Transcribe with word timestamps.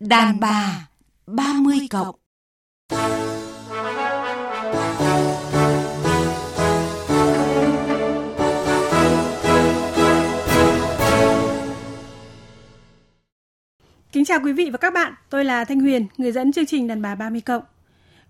Đàn 0.00 0.40
bà 0.40 0.88
30 1.26 1.78
cộng 1.90 2.14
Kính 14.12 14.24
chào 14.24 14.40
quý 14.44 14.52
vị 14.52 14.70
và 14.72 14.78
các 14.78 14.94
bạn, 14.94 15.12
tôi 15.30 15.44
là 15.44 15.64
Thanh 15.64 15.80
Huyền, 15.80 16.06
người 16.18 16.32
dẫn 16.32 16.52
chương 16.52 16.66
trình 16.66 16.88
Đàn 16.88 17.02
bà 17.02 17.14
30 17.14 17.40
cộng. 17.40 17.62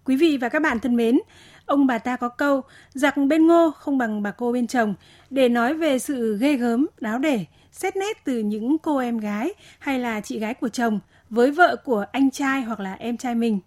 Quý 0.04 0.16
vị 0.16 0.38
và 0.40 0.48
các 0.48 0.62
bạn 0.62 0.80
thân 0.80 0.96
mến, 0.96 1.18
ông 1.66 1.86
bà 1.86 1.98
ta 1.98 2.16
có 2.16 2.28
câu 2.28 2.62
giặc 2.94 3.14
bên 3.16 3.46
ngô 3.46 3.70
không 3.70 3.98
bằng 3.98 4.22
bà 4.22 4.30
cô 4.30 4.52
bên 4.52 4.66
chồng 4.66 4.94
để 5.30 5.48
nói 5.48 5.74
về 5.74 5.98
sự 5.98 6.38
ghê 6.40 6.56
gớm, 6.56 6.86
đáo 7.00 7.18
để, 7.18 7.44
xét 7.72 7.96
nét 7.96 8.24
từ 8.24 8.38
những 8.38 8.78
cô 8.78 8.98
em 8.98 9.18
gái 9.18 9.54
hay 9.78 9.98
là 9.98 10.20
chị 10.20 10.38
gái 10.38 10.54
của 10.54 10.68
chồng 10.68 11.00
với 11.30 11.50
vợ 11.50 11.76
của 11.84 12.06
anh 12.12 12.30
trai 12.30 12.62
hoặc 12.62 12.80
là 12.80 12.94
em 12.94 13.16
trai 13.16 13.34
mình. 13.34 13.60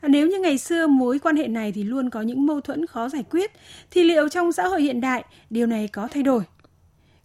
À, 0.00 0.08
nếu 0.08 0.26
như 0.26 0.38
ngày 0.38 0.58
xưa 0.58 0.86
mối 0.86 1.18
quan 1.18 1.36
hệ 1.36 1.48
này 1.48 1.72
thì 1.72 1.84
luôn 1.84 2.10
có 2.10 2.22
những 2.22 2.46
mâu 2.46 2.60
thuẫn 2.60 2.86
khó 2.86 3.08
giải 3.08 3.24
quyết, 3.30 3.50
thì 3.90 4.02
liệu 4.04 4.28
trong 4.28 4.52
xã 4.52 4.68
hội 4.68 4.82
hiện 4.82 5.00
đại 5.00 5.24
điều 5.50 5.66
này 5.66 5.88
có 5.88 6.08
thay 6.10 6.22
đổi? 6.22 6.42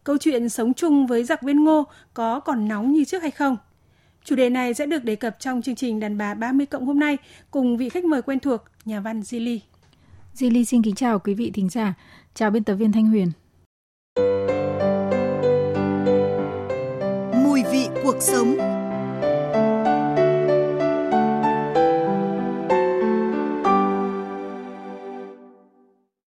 Câu 0.04 0.18
chuyện 0.18 0.50
sống 0.50 0.74
chung 0.74 1.08
với 1.08 1.24
giặc 1.24 1.42
viên 1.42 1.64
ngô 1.64 1.84
có 2.14 2.40
còn 2.40 2.68
nóng 2.68 2.94
như 2.94 3.06
trước 3.06 3.22
hay 3.22 3.32
không? 3.32 3.58
Chủ 4.24 4.36
đề 4.36 4.50
này 4.50 4.74
sẽ 4.74 4.86
được 4.86 5.04
đề 5.04 5.16
cập 5.16 5.40
trong 5.40 5.62
chương 5.62 5.76
trình 5.76 6.00
Đàn 6.00 6.18
bà 6.18 6.34
30 6.34 6.66
cộng 6.66 6.86
hôm 6.86 7.00
nay 7.00 7.18
cùng 7.52 7.78
vị 7.78 7.90
khách 7.90 8.06
mời 8.06 8.22
quen 8.22 8.40
thuộc, 8.40 8.64
nhà 8.86 9.00
văn 9.00 9.22
Zili. 9.22 9.60
Zili 10.36 10.64
xin 10.64 10.82
kính 10.84 10.96
chào 10.96 11.20
quý 11.20 11.34
vị 11.34 11.52
thính 11.54 11.70
giả. 11.70 11.94
Chào 12.34 12.50
biên 12.50 12.64
tập 12.64 12.76
viên 12.76 12.92
Thanh 12.92 13.06
Huyền. 13.06 13.32
Cuộc 18.04 18.22
sống 18.22 18.58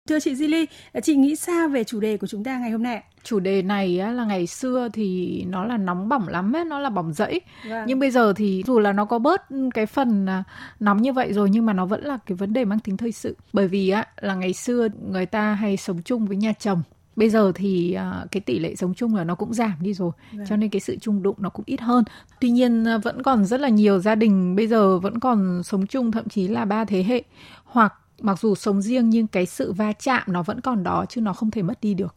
Thưa 0.09 0.21
chị 0.21 0.35
Zili, 0.35 0.67
chị 1.03 1.15
nghĩ 1.15 1.37
sao 1.37 1.69
về 1.69 1.85
chủ 1.85 2.01
đề 2.01 2.17
của 2.17 2.27
chúng 2.27 2.45
ta 2.45 2.59
ngày 2.59 2.71
hôm 2.71 2.83
nay? 2.83 3.03
Chủ 3.23 3.41
đề 3.41 3.63
này 3.63 3.89
là 3.97 4.25
ngày 4.25 4.47
xưa 4.47 4.89
thì 4.93 5.45
nó 5.49 5.65
là 5.65 5.77
nóng 5.77 6.09
bỏng 6.09 6.29
lắm 6.29 6.57
ấy, 6.57 6.65
nó 6.65 6.79
là 6.79 6.91
bỏng 6.91 7.13
rẫy. 7.13 7.41
Vâng. 7.69 7.85
Nhưng 7.87 7.99
bây 7.99 8.11
giờ 8.11 8.33
thì 8.37 8.63
dù 8.67 8.79
là 8.79 8.93
nó 8.93 9.05
có 9.05 9.19
bớt 9.19 9.43
cái 9.75 9.87
phần 9.87 10.27
à, 10.27 10.45
nóng 10.81 11.03
như 11.03 11.13
vậy 11.13 11.33
rồi 11.33 11.51
nhưng 11.51 11.67
mà 11.67 11.73
nó 11.73 11.87
vẫn 11.87 12.05
là 12.05 12.19
cái 12.27 12.37
vấn 12.37 12.53
đề 12.53 12.65
mang 12.65 12.79
tính 12.79 12.97
thời 12.97 13.13
sự. 13.13 13.37
Bởi 13.53 13.69
vì 13.69 13.91
á 13.91 14.07
là 14.21 14.35
ngày 14.35 14.53
xưa 14.53 14.89
người 15.11 15.27
ta 15.27 15.55
hay 15.55 15.77
sống 15.77 16.03
chung 16.05 16.27
với 16.27 16.37
nhà 16.37 16.53
chồng 16.53 16.83
bây 17.17 17.31
giờ 17.31 17.53
thì 17.55 17.97
uh, 17.97 18.31
cái 18.31 18.41
tỷ 18.41 18.59
lệ 18.59 18.75
sống 18.75 18.95
chung 18.95 19.15
là 19.15 19.25
nó 19.25 19.35
cũng 19.35 19.55
giảm 19.55 19.75
đi 19.81 19.95
rồi 19.95 20.11
vâng. 20.33 20.47
cho 20.49 20.57
nên 20.57 20.71
cái 20.71 20.81
sự 20.81 20.97
chung 21.01 21.23
đụng 21.23 21.37
nó 21.39 21.49
cũng 21.49 21.65
ít 21.67 21.81
hơn. 21.81 22.05
Tuy 22.41 22.51
nhiên 22.51 22.85
uh, 22.97 23.05
vẫn 23.05 23.23
còn 23.23 23.45
rất 23.45 23.61
là 23.61 23.69
nhiều 23.69 23.99
gia 23.99 24.15
đình 24.15 24.57
bây 24.57 24.67
giờ 24.67 24.99
vẫn 24.99 25.21
còn 25.21 25.63
sống 25.63 25.87
chung 25.87 26.13
thậm 26.13 26.29
chí 26.29 26.49
là 26.49 26.65
ba 26.65 26.85
thế 26.85 27.03
hệ. 27.03 27.23
Hoặc 27.65 27.95
mặc 28.21 28.41
dù 28.41 28.55
sống 28.55 28.83
riêng 28.83 29.11
nhưng 29.11 29.27
cái 29.27 29.47
sự 29.47 29.73
va 29.73 29.93
chạm 29.93 30.23
nó 30.27 30.43
vẫn 30.43 30.61
còn 30.61 30.83
đó 30.83 31.05
chứ 31.09 31.21
nó 31.21 31.33
không 31.33 31.51
thể 31.51 31.63
mất 31.63 31.81
đi 31.81 31.95
được 31.95 32.15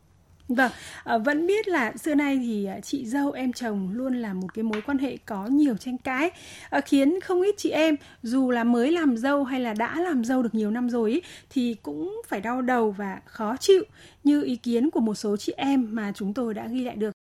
Vâng, 0.48 0.72
à, 1.04 1.18
vẫn 1.18 1.48
biết 1.48 1.68
là 1.68 1.94
xưa 1.98 2.16
nay 2.16 2.38
thì 2.44 2.66
à, 2.66 2.80
chị 2.80 3.06
dâu 3.06 3.32
em 3.32 3.54
chồng 3.54 3.90
luôn 3.94 4.16
là 4.16 4.34
một 4.34 4.48
cái 4.54 4.64
mối 4.64 4.82
quan 4.82 4.98
hệ 4.98 5.18
có 5.26 5.48
nhiều 5.48 5.78
tranh 5.78 5.98
cãi 5.98 6.32
à, 6.70 6.82
khiến 6.82 7.20
không 7.22 7.42
ít 7.42 7.56
chị 7.58 7.70
em 7.70 7.96
dù 8.24 8.52
là 8.52 8.64
mới 8.64 8.92
làm 8.92 9.18
dâu 9.18 9.44
hay 9.44 9.60
là 9.60 9.74
đã 9.74 10.00
làm 10.00 10.24
dâu 10.24 10.44
được 10.44 10.56
nhiều 10.56 10.72
năm 10.72 10.90
rồi 10.90 11.12
ý, 11.12 11.22
thì 11.50 11.76
cũng 11.84 12.22
phải 12.28 12.42
đau 12.42 12.62
đầu 12.62 12.92
và 12.92 13.22
khó 13.26 13.58
chịu 13.58 13.84
như 14.24 14.44
ý 14.44 14.56
kiến 14.56 14.90
của 14.90 15.00
một 15.00 15.16
số 15.16 15.38
chị 15.38 15.54
em 15.58 15.88
mà 15.92 16.12
chúng 16.16 16.34
tôi 16.34 16.54
đã 16.54 16.68
ghi 16.68 16.84
lại 16.84 16.96
được. 16.96 17.12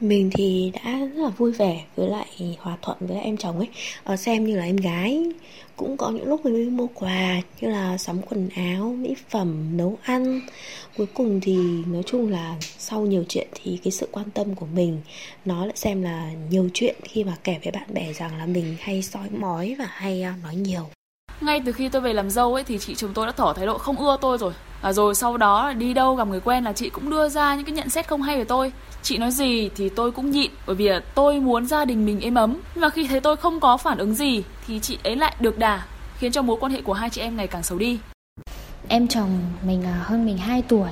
Mình 0.00 0.30
thì 0.34 0.72
đã 0.74 0.98
rất 0.98 1.22
là 1.22 1.28
vui 1.28 1.52
vẻ 1.52 1.84
với 1.96 2.08
lại 2.08 2.56
hòa 2.58 2.76
thuận 2.82 2.96
với 3.00 3.20
em 3.20 3.36
chồng 3.36 3.58
ấy. 3.58 3.68
Ờ, 4.04 4.16
Xem 4.16 4.44
như 4.44 4.56
là 4.56 4.64
em 4.64 4.76
gái 4.76 5.24
Cũng 5.76 5.96
có 5.96 6.10
những 6.10 6.28
lúc 6.28 6.44
mình 6.44 6.76
mua 6.76 6.86
quà 6.94 7.40
Như 7.60 7.68
là 7.68 7.98
sắm 7.98 8.22
quần 8.22 8.48
áo, 8.56 8.96
mỹ 8.98 9.14
phẩm, 9.28 9.76
nấu 9.76 9.98
ăn. 10.02 10.40
Cuối 10.96 11.06
cùng 11.14 11.40
thì 11.40 11.56
nói 11.86 12.02
chung 12.06 12.30
là 12.30 12.56
sau 12.78 13.00
nhiều 13.00 13.24
chuyện 13.28 13.48
Thì 13.54 13.78
cái 13.84 13.90
sự 13.90 14.08
quan 14.12 14.30
tâm 14.30 14.54
của 14.54 14.66
mình 14.74 15.00
Nó 15.44 15.66
lại 15.66 15.76
xem 15.76 16.02
là 16.02 16.30
nhiều 16.50 16.68
chuyện 16.74 16.96
Khi 17.02 17.24
mà 17.24 17.36
kể 17.44 17.58
với 17.64 17.72
bạn 17.72 17.94
bè 17.94 18.12
rằng 18.12 18.38
là 18.38 18.46
mình 18.46 18.76
hay 18.80 19.02
soi 19.02 19.28
mói 19.30 19.76
và 19.78 19.86
hay 19.90 20.22
à, 20.22 20.34
nói 20.42 20.56
nhiều. 20.56 20.88
Ngay 21.40 21.62
từ 21.66 21.72
khi 21.72 21.88
tôi 21.88 22.02
về 22.02 22.12
làm 22.12 22.30
dâu 22.30 22.54
ấy 22.54 22.64
thì 22.64 22.78
chị 22.78 22.94
chồng 22.94 23.10
tôi 23.14 23.26
đã 23.26 23.32
tỏ 23.32 23.52
thái 23.52 23.66
độ 23.66 23.78
không 23.78 23.96
ưa 23.96 24.16
tôi 24.20 24.38
rồi 24.38 24.52
à, 24.80 24.92
rồi 24.92 25.14
sau 25.14 25.36
đó 25.36 25.72
đi 25.72 25.94
đâu 25.94 26.14
gặp 26.14 26.28
người 26.28 26.40
quen 26.40 26.64
là 26.64 26.72
chị 26.72 26.90
cũng 26.90 27.10
đưa 27.10 27.28
ra 27.28 27.54
những 27.54 27.64
cái 27.64 27.72
nhận 27.72 27.90
xét 27.90 28.08
không 28.08 28.22
hay 28.22 28.38
về 28.38 28.44
tôi. 28.44 28.72
Chị 29.02 29.18
nói 29.18 29.30
gì 29.30 29.70
thì 29.76 29.88
tôi 29.88 30.10
cũng 30.10 30.30
nhịn 30.30 30.50
bởi 30.66 30.76
vì 30.76 30.90
tôi 31.14 31.40
muốn 31.40 31.66
gia 31.66 31.84
đình 31.84 32.06
mình 32.06 32.20
êm 32.20 32.34
ấm. 32.34 32.56
Nhưng 32.74 32.82
mà 32.82 32.90
khi 32.90 33.06
thấy 33.06 33.20
tôi 33.20 33.36
không 33.36 33.60
có 33.60 33.76
phản 33.76 33.98
ứng 33.98 34.14
gì 34.14 34.42
thì 34.66 34.80
chị 34.80 34.98
ấy 35.04 35.16
lại 35.16 35.34
được 35.40 35.58
đà 35.58 35.82
khiến 36.18 36.32
cho 36.32 36.42
mối 36.42 36.56
quan 36.60 36.72
hệ 36.72 36.82
của 36.82 36.92
hai 36.92 37.10
chị 37.10 37.20
em 37.20 37.36
ngày 37.36 37.46
càng 37.46 37.62
xấu 37.62 37.78
đi. 37.78 37.98
Em 38.88 39.08
chồng 39.08 39.40
mình 39.62 39.82
à, 39.82 40.00
hơn 40.04 40.26
mình 40.26 40.38
2 40.38 40.62
tuổi. 40.62 40.90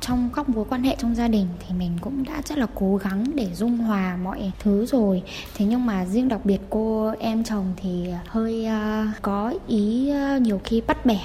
Trong 0.00 0.30
các 0.36 0.48
mối 0.48 0.64
quan 0.70 0.82
hệ 0.82 0.96
trong 0.98 1.14
gia 1.14 1.28
đình 1.28 1.46
thì 1.60 1.74
mình 1.74 1.98
cũng 2.00 2.24
đã 2.24 2.42
rất 2.44 2.58
là 2.58 2.66
cố 2.74 2.96
gắng 2.96 3.24
để 3.34 3.54
dung 3.54 3.78
hòa 3.78 4.16
mọi 4.22 4.52
thứ 4.58 4.86
rồi. 4.86 5.22
Thế 5.54 5.64
nhưng 5.64 5.86
mà 5.86 6.04
riêng 6.04 6.28
đặc 6.28 6.40
biệt 6.44 6.60
cô 6.70 7.14
em 7.18 7.44
chồng 7.44 7.72
thì 7.76 8.06
hơi 8.26 8.66
uh, 8.66 9.22
có 9.22 9.54
ý 9.68 10.12
uh, 10.36 10.42
nhiều 10.42 10.60
khi 10.64 10.80
bắt 10.86 11.06
bẻ 11.06 11.20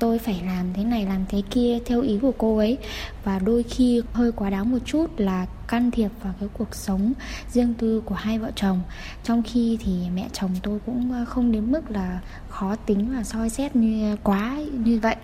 tôi 0.00 0.18
phải 0.18 0.42
làm 0.46 0.72
thế 0.74 0.84
này, 0.84 1.06
làm 1.06 1.24
thế 1.28 1.42
kia 1.50 1.78
theo 1.86 2.00
ý 2.00 2.18
của 2.22 2.32
cô 2.38 2.58
ấy. 2.58 2.78
Và 3.24 3.38
đôi 3.38 3.62
khi 3.62 4.02
hơi 4.12 4.32
quá 4.32 4.50
đáng 4.50 4.70
một 4.70 4.78
chút 4.84 5.06
là 5.16 5.46
can 5.68 5.90
thiệp 5.90 6.10
vào 6.22 6.34
cái 6.40 6.48
cuộc 6.58 6.74
sống 6.74 7.12
riêng 7.48 7.74
tư 7.78 8.02
của 8.04 8.14
hai 8.14 8.38
vợ 8.38 8.50
chồng. 8.56 8.80
Trong 9.24 9.42
khi 9.42 9.78
thì 9.80 9.92
mẹ 10.14 10.28
chồng 10.32 10.50
tôi 10.62 10.78
cũng 10.86 11.24
không 11.28 11.52
đến 11.52 11.72
mức 11.72 11.90
là 11.90 12.20
khó 12.48 12.76
tính 12.76 13.14
và 13.16 13.22
soi 13.22 13.50
xét 13.50 13.76
như 13.76 14.16
quá 14.22 14.56
như 14.72 14.98
vậy. 15.02 15.16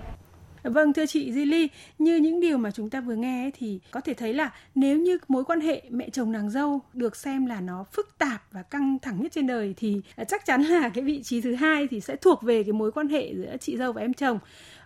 Vâng 0.70 0.92
thưa 0.92 1.06
chị 1.06 1.32
Zili, 1.32 1.68
như 1.98 2.16
những 2.16 2.40
điều 2.40 2.58
mà 2.58 2.70
chúng 2.70 2.90
ta 2.90 3.00
vừa 3.00 3.14
nghe 3.14 3.44
ấy, 3.44 3.50
thì 3.58 3.80
có 3.90 4.00
thể 4.00 4.14
thấy 4.14 4.34
là 4.34 4.52
nếu 4.74 4.98
như 4.98 5.18
mối 5.28 5.44
quan 5.44 5.60
hệ 5.60 5.82
mẹ 5.90 6.10
chồng 6.10 6.32
nàng 6.32 6.50
dâu 6.50 6.80
được 6.92 7.16
xem 7.16 7.46
là 7.46 7.60
nó 7.60 7.84
phức 7.92 8.18
tạp 8.18 8.42
và 8.52 8.62
căng 8.62 8.98
thẳng 9.02 9.22
nhất 9.22 9.32
trên 9.32 9.46
đời 9.46 9.74
thì 9.76 10.00
à, 10.16 10.24
chắc 10.24 10.46
chắn 10.46 10.62
là 10.62 10.88
cái 10.88 11.04
vị 11.04 11.22
trí 11.22 11.40
thứ 11.40 11.54
hai 11.54 11.86
thì 11.90 12.00
sẽ 12.00 12.16
thuộc 12.16 12.42
về 12.42 12.62
cái 12.62 12.72
mối 12.72 12.92
quan 12.92 13.08
hệ 13.08 13.34
giữa 13.34 13.56
chị 13.60 13.76
dâu 13.76 13.92
và 13.92 14.00
em 14.00 14.14
chồng. 14.14 14.38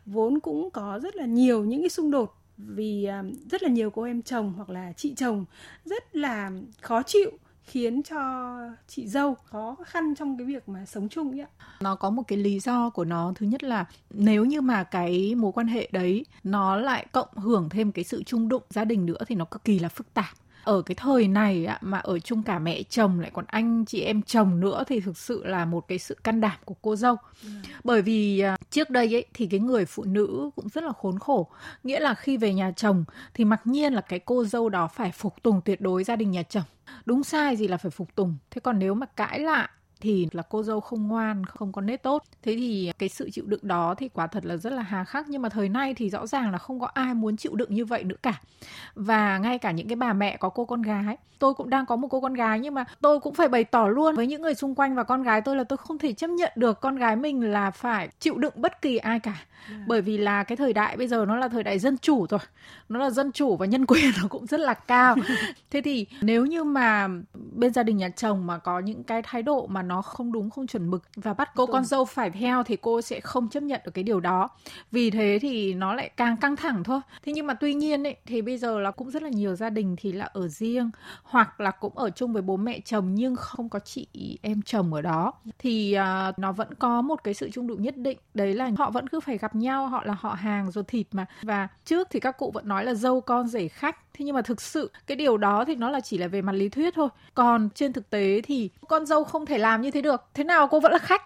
Vốn 0.06 0.40
cũng 0.40 0.70
có 0.70 1.00
rất 1.02 1.16
là 1.16 1.26
nhiều 1.26 1.64
những 1.64 1.82
cái 1.82 1.90
xung 1.90 2.10
đột 2.10 2.36
vì 2.56 3.04
à, 3.04 3.22
rất 3.50 3.62
là 3.62 3.68
nhiều 3.68 3.90
cô 3.90 4.02
em 4.02 4.22
chồng 4.22 4.52
hoặc 4.56 4.70
là 4.70 4.92
chị 4.96 5.14
chồng 5.14 5.44
rất 5.84 6.16
là 6.16 6.50
khó 6.80 7.02
chịu 7.02 7.30
khiến 7.70 8.02
cho 8.02 8.56
chị 8.88 9.06
dâu 9.06 9.34
khó 9.34 9.76
khăn 9.86 10.14
trong 10.14 10.38
cái 10.38 10.46
việc 10.46 10.68
mà 10.68 10.86
sống 10.86 11.08
chung 11.08 11.30
ấy 11.30 11.40
ạ. 11.40 11.48
Nó 11.80 11.94
có 11.94 12.10
một 12.10 12.22
cái 12.28 12.38
lý 12.38 12.60
do 12.60 12.90
của 12.90 13.04
nó. 13.04 13.32
Thứ 13.36 13.46
nhất 13.46 13.64
là 13.64 13.84
nếu 14.10 14.44
như 14.44 14.60
mà 14.60 14.84
cái 14.84 15.34
mối 15.34 15.52
quan 15.52 15.66
hệ 15.66 15.88
đấy 15.92 16.26
nó 16.44 16.76
lại 16.76 17.06
cộng 17.12 17.36
hưởng 17.36 17.68
thêm 17.68 17.92
cái 17.92 18.04
sự 18.04 18.22
chung 18.22 18.48
đụng 18.48 18.62
gia 18.70 18.84
đình 18.84 19.06
nữa 19.06 19.18
thì 19.26 19.34
nó 19.34 19.44
cực 19.44 19.64
kỳ 19.64 19.78
là 19.78 19.88
phức 19.88 20.14
tạp 20.14 20.30
ở 20.64 20.82
cái 20.82 20.94
thời 20.94 21.28
này 21.28 21.68
mà 21.80 21.98
ở 21.98 22.18
chung 22.18 22.42
cả 22.42 22.58
mẹ 22.58 22.82
chồng 22.82 23.20
lại 23.20 23.30
còn 23.34 23.44
anh 23.48 23.84
chị 23.84 24.00
em 24.00 24.22
chồng 24.22 24.60
nữa 24.60 24.84
thì 24.86 25.00
thực 25.00 25.18
sự 25.18 25.44
là 25.44 25.64
một 25.64 25.88
cái 25.88 25.98
sự 25.98 26.16
can 26.24 26.40
đảm 26.40 26.56
của 26.64 26.74
cô 26.82 26.96
dâu 26.96 27.16
ừ. 27.42 27.50
bởi 27.84 28.02
vì 28.02 28.40
à, 28.40 28.56
trước 28.70 28.90
đây 28.90 29.16
ấy 29.16 29.24
thì 29.34 29.46
cái 29.46 29.60
người 29.60 29.84
phụ 29.84 30.04
nữ 30.04 30.50
cũng 30.56 30.68
rất 30.68 30.84
là 30.84 30.92
khốn 30.92 31.18
khổ 31.18 31.48
nghĩa 31.84 32.00
là 32.00 32.14
khi 32.14 32.36
về 32.36 32.54
nhà 32.54 32.72
chồng 32.76 33.04
thì 33.34 33.44
mặc 33.44 33.60
nhiên 33.64 33.92
là 33.92 34.00
cái 34.00 34.18
cô 34.18 34.44
dâu 34.44 34.68
đó 34.68 34.88
phải 34.94 35.12
phục 35.12 35.42
tùng 35.42 35.60
tuyệt 35.64 35.80
đối 35.80 36.04
gia 36.04 36.16
đình 36.16 36.30
nhà 36.30 36.42
chồng 36.42 36.64
đúng 37.04 37.24
sai 37.24 37.56
gì 37.56 37.68
là 37.68 37.76
phải 37.76 37.90
phục 37.90 38.14
tùng. 38.14 38.36
Thế 38.50 38.60
còn 38.60 38.78
nếu 38.78 38.94
mà 38.94 39.06
cãi 39.06 39.40
lại 39.40 39.68
thì 40.00 40.28
là 40.32 40.42
cô 40.42 40.62
dâu 40.62 40.80
không 40.80 41.08
ngoan, 41.08 41.44
không 41.44 41.72
có 41.72 41.82
nết 41.82 42.02
tốt. 42.02 42.24
Thế 42.42 42.56
thì 42.56 42.92
cái 42.98 43.08
sự 43.08 43.30
chịu 43.30 43.44
đựng 43.46 43.60
đó 43.62 43.94
thì 43.94 44.08
quả 44.08 44.26
thật 44.26 44.46
là 44.46 44.56
rất 44.56 44.72
là 44.72 44.82
hà 44.82 45.04
khắc 45.04 45.28
nhưng 45.28 45.42
mà 45.42 45.48
thời 45.48 45.68
nay 45.68 45.94
thì 45.94 46.10
rõ 46.10 46.26
ràng 46.26 46.50
là 46.50 46.58
không 46.58 46.80
có 46.80 46.86
ai 46.86 47.14
muốn 47.14 47.36
chịu 47.36 47.54
đựng 47.54 47.74
như 47.74 47.84
vậy 47.84 48.04
nữa 48.04 48.16
cả. 48.22 48.40
Và 48.94 49.38
ngay 49.38 49.58
cả 49.58 49.70
những 49.70 49.88
cái 49.88 49.96
bà 49.96 50.12
mẹ 50.12 50.36
có 50.36 50.48
cô 50.48 50.64
con 50.64 50.82
gái, 50.82 51.16
tôi 51.38 51.54
cũng 51.54 51.70
đang 51.70 51.86
có 51.86 51.96
một 51.96 52.08
cô 52.08 52.20
con 52.20 52.34
gái 52.34 52.60
nhưng 52.60 52.74
mà 52.74 52.84
tôi 53.00 53.20
cũng 53.20 53.34
phải 53.34 53.48
bày 53.48 53.64
tỏ 53.64 53.88
luôn 53.88 54.14
với 54.16 54.26
những 54.26 54.42
người 54.42 54.54
xung 54.54 54.74
quanh 54.74 54.94
và 54.94 55.02
con 55.02 55.22
gái 55.22 55.40
tôi 55.40 55.56
là 55.56 55.64
tôi 55.64 55.76
không 55.76 55.98
thể 55.98 56.12
chấp 56.12 56.30
nhận 56.30 56.52
được 56.56 56.80
con 56.80 56.96
gái 56.96 57.16
mình 57.16 57.52
là 57.52 57.70
phải 57.70 58.08
chịu 58.20 58.38
đựng 58.38 58.52
bất 58.56 58.82
kỳ 58.82 58.96
ai 58.96 59.20
cả. 59.20 59.36
Yeah. 59.68 59.82
Bởi 59.86 60.02
vì 60.02 60.18
là 60.18 60.44
cái 60.44 60.56
thời 60.56 60.72
đại 60.72 60.96
bây 60.96 61.08
giờ 61.08 61.24
nó 61.28 61.36
là 61.36 61.48
thời 61.48 61.62
đại 61.62 61.78
dân 61.78 61.98
chủ 61.98 62.26
rồi. 62.26 62.40
Nó 62.88 62.98
là 62.98 63.10
dân 63.10 63.32
chủ 63.32 63.56
và 63.56 63.66
nhân 63.66 63.86
quyền 63.88 64.10
nó 64.22 64.28
cũng 64.28 64.46
rất 64.46 64.60
là 64.60 64.74
cao. 64.74 65.16
Thế 65.70 65.80
thì 65.80 66.06
nếu 66.20 66.46
như 66.46 66.64
mà 66.64 67.08
bên 67.34 67.72
gia 67.72 67.82
đình 67.82 67.96
nhà 67.96 68.08
chồng 68.08 68.46
mà 68.46 68.58
có 68.58 68.78
những 68.78 69.04
cái 69.04 69.22
thái 69.22 69.42
độ 69.42 69.66
mà 69.66 69.82
nó 69.90 70.02
không 70.02 70.32
đúng 70.32 70.50
không 70.50 70.66
chuẩn 70.66 70.90
mực 70.90 71.02
và 71.16 71.34
bắt 71.34 71.50
cô 71.54 71.66
con 71.66 71.84
dâu 71.84 72.04
phải 72.04 72.30
theo 72.30 72.62
thì 72.62 72.76
cô 72.76 73.00
sẽ 73.00 73.20
không 73.20 73.48
chấp 73.48 73.62
nhận 73.62 73.80
được 73.84 73.90
cái 73.94 74.04
điều 74.04 74.20
đó. 74.20 74.48
Vì 74.92 75.10
thế 75.10 75.38
thì 75.42 75.74
nó 75.74 75.94
lại 75.94 76.10
càng 76.16 76.36
căng 76.36 76.56
thẳng 76.56 76.84
thôi. 76.84 77.00
Thế 77.22 77.32
nhưng 77.32 77.46
mà 77.46 77.54
tuy 77.54 77.74
nhiên 77.74 78.06
ấy, 78.06 78.16
thì 78.26 78.42
bây 78.42 78.58
giờ 78.58 78.78
là 78.78 78.90
cũng 78.90 79.10
rất 79.10 79.22
là 79.22 79.28
nhiều 79.28 79.54
gia 79.54 79.70
đình 79.70 79.96
thì 79.98 80.12
là 80.12 80.24
ở 80.24 80.48
riêng 80.48 80.90
hoặc 81.22 81.60
là 81.60 81.70
cũng 81.70 81.98
ở 81.98 82.10
chung 82.10 82.32
với 82.32 82.42
bố 82.42 82.56
mẹ 82.56 82.80
chồng 82.80 83.14
nhưng 83.14 83.36
không 83.36 83.68
có 83.68 83.78
chị 83.78 84.06
em 84.42 84.62
chồng 84.62 84.94
ở 84.94 85.02
đó. 85.02 85.32
Thì 85.58 85.96
uh, 85.98 86.38
nó 86.38 86.52
vẫn 86.52 86.74
có 86.74 87.02
một 87.02 87.24
cái 87.24 87.34
sự 87.34 87.50
chung 87.52 87.66
đụng 87.66 87.82
nhất 87.82 87.96
định. 87.96 88.18
Đấy 88.34 88.54
là 88.54 88.70
họ 88.78 88.90
vẫn 88.90 89.08
cứ 89.08 89.20
phải 89.20 89.38
gặp 89.38 89.54
nhau 89.54 89.86
họ 89.86 90.04
là 90.04 90.16
họ 90.20 90.32
hàng 90.32 90.70
ruột 90.70 90.88
thịt 90.88 91.06
mà. 91.12 91.26
Và 91.42 91.68
trước 91.84 92.08
thì 92.10 92.20
các 92.20 92.38
cụ 92.38 92.50
vẫn 92.54 92.68
nói 92.68 92.84
là 92.84 92.94
dâu 92.94 93.20
con 93.20 93.48
rể 93.48 93.68
khách. 93.68 93.96
Thế 94.14 94.24
nhưng 94.24 94.34
mà 94.34 94.42
thực 94.42 94.60
sự 94.60 94.90
cái 95.06 95.16
điều 95.16 95.36
đó 95.36 95.64
thì 95.64 95.74
nó 95.74 95.90
là 95.90 96.00
chỉ 96.00 96.18
là 96.18 96.28
về 96.28 96.42
mặt 96.42 96.52
lý 96.52 96.68
thuyết 96.68 96.94
thôi. 96.94 97.08
Còn 97.34 97.68
trên 97.74 97.92
thực 97.92 98.10
tế 98.10 98.40
thì 98.44 98.70
con 98.88 99.06
dâu 99.06 99.24
không 99.24 99.46
thể 99.46 99.58
làm 99.58 99.79
làm 99.80 99.84
như 99.84 99.90
thế 99.90 100.00
được. 100.00 100.24
Thế 100.34 100.44
nào 100.44 100.68
cô 100.68 100.80
vẫn 100.80 100.92
là 100.92 100.98
khách? 100.98 101.22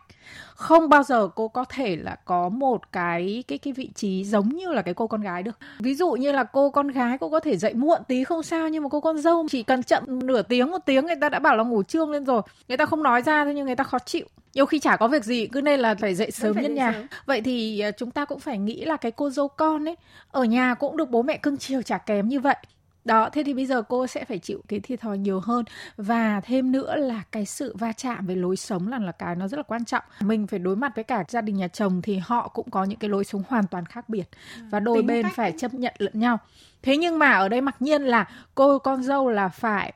Không 0.54 0.88
bao 0.88 1.02
giờ 1.02 1.28
cô 1.34 1.48
có 1.48 1.64
thể 1.64 1.96
là 1.96 2.16
có 2.24 2.48
một 2.48 2.92
cái 2.92 3.44
cái 3.48 3.58
cái 3.58 3.72
vị 3.72 3.90
trí 3.94 4.24
giống 4.24 4.48
như 4.48 4.72
là 4.72 4.82
cái 4.82 4.94
cô 4.94 5.06
con 5.06 5.20
gái 5.20 5.42
được. 5.42 5.58
Ví 5.78 5.94
dụ 5.94 6.12
như 6.12 6.32
là 6.32 6.44
cô 6.44 6.70
con 6.70 6.88
gái 6.88 7.18
cô 7.18 7.28
có 7.28 7.40
thể 7.40 7.56
dậy 7.56 7.74
muộn 7.74 8.00
tí 8.08 8.24
không 8.24 8.42
sao 8.42 8.68
nhưng 8.68 8.82
mà 8.82 8.88
cô 8.88 9.00
con 9.00 9.18
dâu 9.18 9.46
chỉ 9.50 9.62
cần 9.62 9.82
chậm 9.82 10.26
nửa 10.26 10.42
tiếng 10.42 10.70
một 10.70 10.78
tiếng 10.86 11.06
người 11.06 11.16
ta 11.20 11.28
đã 11.28 11.38
bảo 11.38 11.56
là 11.56 11.64
ngủ 11.64 11.82
trương 11.82 12.10
lên 12.10 12.24
rồi. 12.24 12.42
Người 12.68 12.76
ta 12.76 12.86
không 12.86 13.02
nói 13.02 13.22
ra 13.22 13.44
thôi 13.44 13.54
nhưng 13.54 13.66
người 13.66 13.76
ta 13.76 13.84
khó 13.84 13.98
chịu. 13.98 14.26
Nhiều 14.54 14.66
khi 14.66 14.78
chả 14.78 14.96
có 14.96 15.08
việc 15.08 15.24
gì 15.24 15.46
cứ 15.46 15.60
nên 15.60 15.80
là 15.80 15.94
phải 15.94 16.14
dậy 16.14 16.30
sớm 16.30 16.56
nhân 16.62 16.74
nhà. 16.74 16.92
sớm. 16.92 17.06
vậy 17.26 17.40
thì 17.40 17.80
à, 17.80 17.90
chúng 17.90 18.10
ta 18.10 18.24
cũng 18.24 18.40
phải 18.40 18.58
nghĩ 18.58 18.84
là 18.84 18.96
cái 18.96 19.12
cô 19.12 19.30
dâu 19.30 19.48
con 19.48 19.88
ấy 19.88 19.96
ở 20.30 20.44
nhà 20.44 20.74
cũng 20.74 20.96
được 20.96 21.10
bố 21.10 21.22
mẹ 21.22 21.36
cưng 21.36 21.56
chiều 21.56 21.82
chả 21.82 21.98
kém 21.98 22.28
như 22.28 22.40
vậy 22.40 22.56
đó 23.04 23.28
thế 23.32 23.42
thì 23.42 23.54
bây 23.54 23.66
giờ 23.66 23.82
cô 23.82 24.06
sẽ 24.06 24.24
phải 24.24 24.38
chịu 24.38 24.62
cái 24.68 24.80
thiệt 24.80 25.00
thòi 25.00 25.18
nhiều 25.18 25.40
hơn. 25.40 25.64
Và 25.96 26.40
thêm 26.40 26.72
nữa 26.72 26.96
là 26.96 27.22
cái 27.32 27.46
sự 27.46 27.76
va 27.78 27.92
chạm 27.92 28.26
về 28.26 28.34
lối 28.34 28.56
sống 28.56 28.88
là 28.88 28.98
là 28.98 29.12
cái 29.12 29.34
nó 29.34 29.48
rất 29.48 29.56
là 29.56 29.62
quan 29.62 29.84
trọng. 29.84 30.02
Mình 30.20 30.46
phải 30.46 30.58
đối 30.58 30.76
mặt 30.76 30.92
với 30.94 31.04
cả 31.04 31.24
gia 31.28 31.40
đình 31.40 31.56
nhà 31.56 31.68
chồng 31.68 32.02
thì 32.02 32.20
họ 32.24 32.48
cũng 32.48 32.70
có 32.70 32.84
những 32.84 32.98
cái 32.98 33.10
lối 33.10 33.24
sống 33.24 33.42
hoàn 33.48 33.66
toàn 33.66 33.86
khác 33.86 34.08
biệt 34.08 34.24
ừ, 34.56 34.62
và 34.70 34.80
đôi 34.80 34.96
Tính 34.96 35.06
bên 35.06 35.26
phải 35.34 35.52
chấp 35.58 35.74
nhận 35.74 35.94
lẫn 35.98 36.20
nhau. 36.20 36.38
Thế 36.82 36.96
nhưng 36.96 37.18
mà 37.18 37.32
ở 37.32 37.48
đây 37.48 37.60
mặc 37.60 37.76
nhiên 37.82 38.02
là 38.02 38.28
cô 38.54 38.78
con 38.78 39.02
dâu 39.02 39.28
là 39.28 39.48
phải 39.48 39.92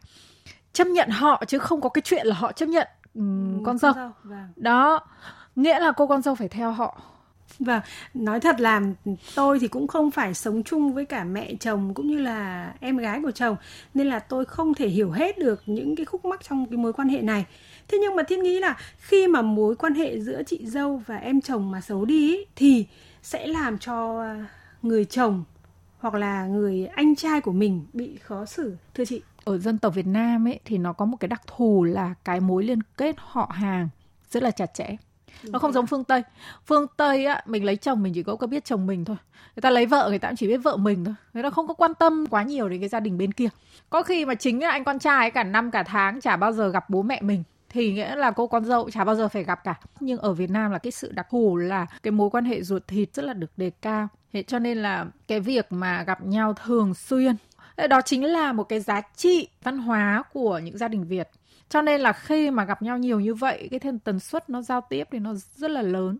chấp 0.73 0.87
nhận 0.87 1.09
họ 1.11 1.45
chứ 1.47 1.59
không 1.59 1.81
có 1.81 1.89
cái 1.89 2.03
chuyện 2.03 2.27
là 2.27 2.35
họ 2.35 2.53
chấp 2.53 2.67
nhận 2.67 2.89
um, 3.15 3.65
con 3.65 3.79
dâu, 3.79 3.93
dâu. 3.93 4.11
Vâng. 4.23 4.53
đó 4.57 5.01
nghĩa 5.57 5.79
là 5.79 5.93
cô 5.93 6.07
con 6.07 6.23
dâu 6.23 6.35
phải 6.35 6.49
theo 6.49 6.71
họ 6.71 7.01
Vâng, 7.59 7.81
nói 8.15 8.41
thật 8.41 8.61
là 8.61 8.83
tôi 9.35 9.59
thì 9.59 9.69
cũng 9.69 9.87
không 9.87 10.11
phải 10.11 10.35
sống 10.35 10.63
chung 10.63 10.93
với 10.93 11.05
cả 11.05 11.25
mẹ 11.25 11.55
chồng 11.61 11.95
cũng 11.95 12.07
như 12.07 12.19
là 12.19 12.73
em 12.81 12.97
gái 12.97 13.21
của 13.23 13.31
chồng 13.31 13.57
nên 13.95 14.07
là 14.07 14.19
tôi 14.19 14.45
không 14.45 14.75
thể 14.75 14.89
hiểu 14.89 15.11
hết 15.11 15.39
được 15.39 15.63
những 15.67 15.97
cái 15.97 16.07
khúc 16.07 16.25
mắc 16.25 16.41
trong 16.49 16.67
cái 16.67 16.77
mối 16.77 16.93
quan 16.93 17.09
hệ 17.09 17.23
này. 17.23 17.47
Thế 17.89 17.99
nhưng 18.01 18.17
mà 18.17 18.23
Thiên 18.23 18.43
nghĩ 18.43 18.59
là 18.59 18.77
khi 18.99 19.27
mà 19.27 19.43
mối 19.43 19.77
quan 19.77 19.95
hệ 19.95 20.21
giữa 20.21 20.43
chị 20.43 20.67
dâu 20.67 21.03
và 21.07 21.17
em 21.17 21.41
chồng 21.41 21.71
mà 21.71 21.81
xấu 21.81 22.05
đi 22.05 22.37
ý, 22.37 22.45
thì 22.57 22.87
sẽ 23.23 23.47
làm 23.47 23.79
cho 23.79 24.25
người 24.83 25.05
chồng 25.05 25.45
hoặc 25.99 26.15
là 26.15 26.47
người 26.47 26.87
anh 26.87 27.17
trai 27.17 27.41
của 27.41 27.53
mình 27.53 27.87
bị 27.93 28.17
khó 28.23 28.45
xử 28.45 28.77
thưa 28.95 29.05
chị. 29.05 29.23
Ở 29.45 29.59
dân 29.59 29.79
tộc 29.79 29.95
Việt 29.95 30.07
Nam 30.07 30.49
ấy 30.49 30.61
thì 30.65 30.79
nó 30.79 30.93
có 30.93 31.05
một 31.05 31.17
cái 31.21 31.29
đặc 31.29 31.43
thù 31.47 31.85
là 31.85 32.15
cái 32.25 32.41
mối 32.41 32.65
liên 32.65 32.83
kết 32.97 33.17
họ 33.19 33.51
hàng 33.55 33.89
rất 34.31 34.43
là 34.43 34.51
chặt 34.51 34.75
chẽ 34.75 34.97
nó 35.43 35.59
không 35.59 35.73
giống 35.73 35.87
phương 35.87 36.05
tây. 36.05 36.23
Phương 36.67 36.87
tây 36.97 37.27
á, 37.27 37.43
mình 37.47 37.65
lấy 37.65 37.77
chồng 37.77 38.03
mình 38.03 38.13
chỉ 38.15 38.23
có 38.23 38.37
có 38.37 38.47
biết 38.47 38.65
chồng 38.65 38.87
mình 38.87 39.05
thôi. 39.05 39.17
Người 39.57 39.61
ta 39.61 39.71
lấy 39.71 39.87
vợ, 39.87 40.07
người 40.09 40.19
ta 40.19 40.29
cũng 40.29 40.37
chỉ 40.37 40.49
biết 40.49 40.57
vợ 40.57 40.77
mình 40.77 41.05
thôi. 41.05 41.15
Người 41.35 41.43
ta 41.43 41.51
không 41.51 41.69
có 41.69 41.75
quan 41.75 41.95
tâm 41.95 42.27
quá 42.27 42.43
nhiều 42.43 42.69
đến 42.69 42.81
cái 42.81 42.89
gia 42.89 43.01
đình 43.01 43.19
bên 43.19 43.33
kia. 43.33 43.49
Có 43.91 44.03
khi 44.03 44.25
mà 44.25 44.35
chính 44.35 44.63
là 44.63 44.71
anh 44.71 44.85
con 44.85 44.99
trai 44.99 45.31
cả 45.31 45.45
năm, 45.45 45.71
cả 45.71 45.83
tháng 45.83 46.21
chả 46.21 46.37
bao 46.37 46.53
giờ 46.53 46.69
gặp 46.69 46.91
bố 46.91 47.03
mẹ 47.03 47.21
mình, 47.23 47.43
thì 47.69 47.93
nghĩa 47.93 48.17
là 48.17 48.31
cô 48.31 48.47
con 48.47 48.65
dâu 48.65 48.91
chả 48.91 49.05
bao 49.05 49.15
giờ 49.15 49.29
phải 49.29 49.45
gặp 49.45 49.65
cả. 49.65 49.75
Nhưng 50.01 50.19
ở 50.19 50.33
Việt 50.33 50.51
Nam 50.51 50.71
là 50.71 50.79
cái 50.79 50.91
sự 50.91 51.13
đặc 51.13 51.27
thù 51.31 51.57
là 51.57 51.87
cái 52.03 52.11
mối 52.11 52.31
quan 52.31 52.45
hệ 52.45 52.63
ruột 52.63 52.87
thịt 52.87 53.15
rất 53.15 53.25
là 53.25 53.33
được 53.33 53.51
đề 53.57 53.71
cao. 53.83 54.09
Thế 54.33 54.43
cho 54.43 54.59
nên 54.59 54.79
là 54.79 55.07
cái 55.29 55.41
việc 55.41 55.67
mà 55.71 56.03
gặp 56.03 56.27
nhau 56.27 56.55
thường 56.55 56.95
xuyên 56.95 57.37
đó 57.87 58.01
chính 58.01 58.25
là 58.25 58.53
một 58.53 58.65
cái 58.65 58.81
giá 58.81 59.01
trị 59.17 59.49
văn 59.63 59.79
hóa 59.79 60.23
của 60.33 60.59
những 60.59 60.79
gia 60.79 60.89
đình 60.89 61.05
Việt 61.05 61.29
cho 61.69 61.83
nên 61.83 62.01
là 62.01 62.13
khi 62.13 62.51
mà 62.51 62.65
gặp 62.65 62.83
nhau 62.83 62.99
nhiều 62.99 63.21
như 63.21 63.35
vậy 63.35 63.69
cái 63.71 63.81
thêm 63.81 63.99
tần 63.99 64.21
suất 64.21 64.51
nó 64.51 64.63
giao 64.63 64.81
tiếp 64.81 65.05
thì 65.11 65.19
nó 65.19 65.35
rất 65.55 65.71
là 65.71 65.83
lớn 65.83 66.19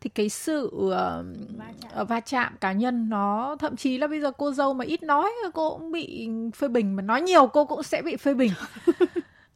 thì 0.00 0.10
cái 0.10 0.28
sự 0.28 0.70
uh, 0.74 0.90
va, 1.58 1.72
chạm. 1.82 2.06
va 2.06 2.20
chạm 2.20 2.56
cá 2.60 2.72
nhân 2.72 3.08
nó 3.08 3.56
thậm 3.58 3.76
chí 3.76 3.98
là 3.98 4.06
bây 4.06 4.20
giờ 4.20 4.32
cô 4.38 4.52
dâu 4.52 4.74
mà 4.74 4.84
ít 4.84 5.02
nói 5.02 5.30
cô 5.54 5.70
cũng 5.70 5.92
bị 5.92 6.28
phê 6.54 6.68
bình 6.68 6.96
mà 6.96 7.02
nói 7.02 7.22
nhiều 7.22 7.46
cô 7.46 7.64
cũng 7.64 7.82
sẽ 7.82 8.02
bị 8.02 8.16
phê 8.16 8.34
bình 8.34 8.52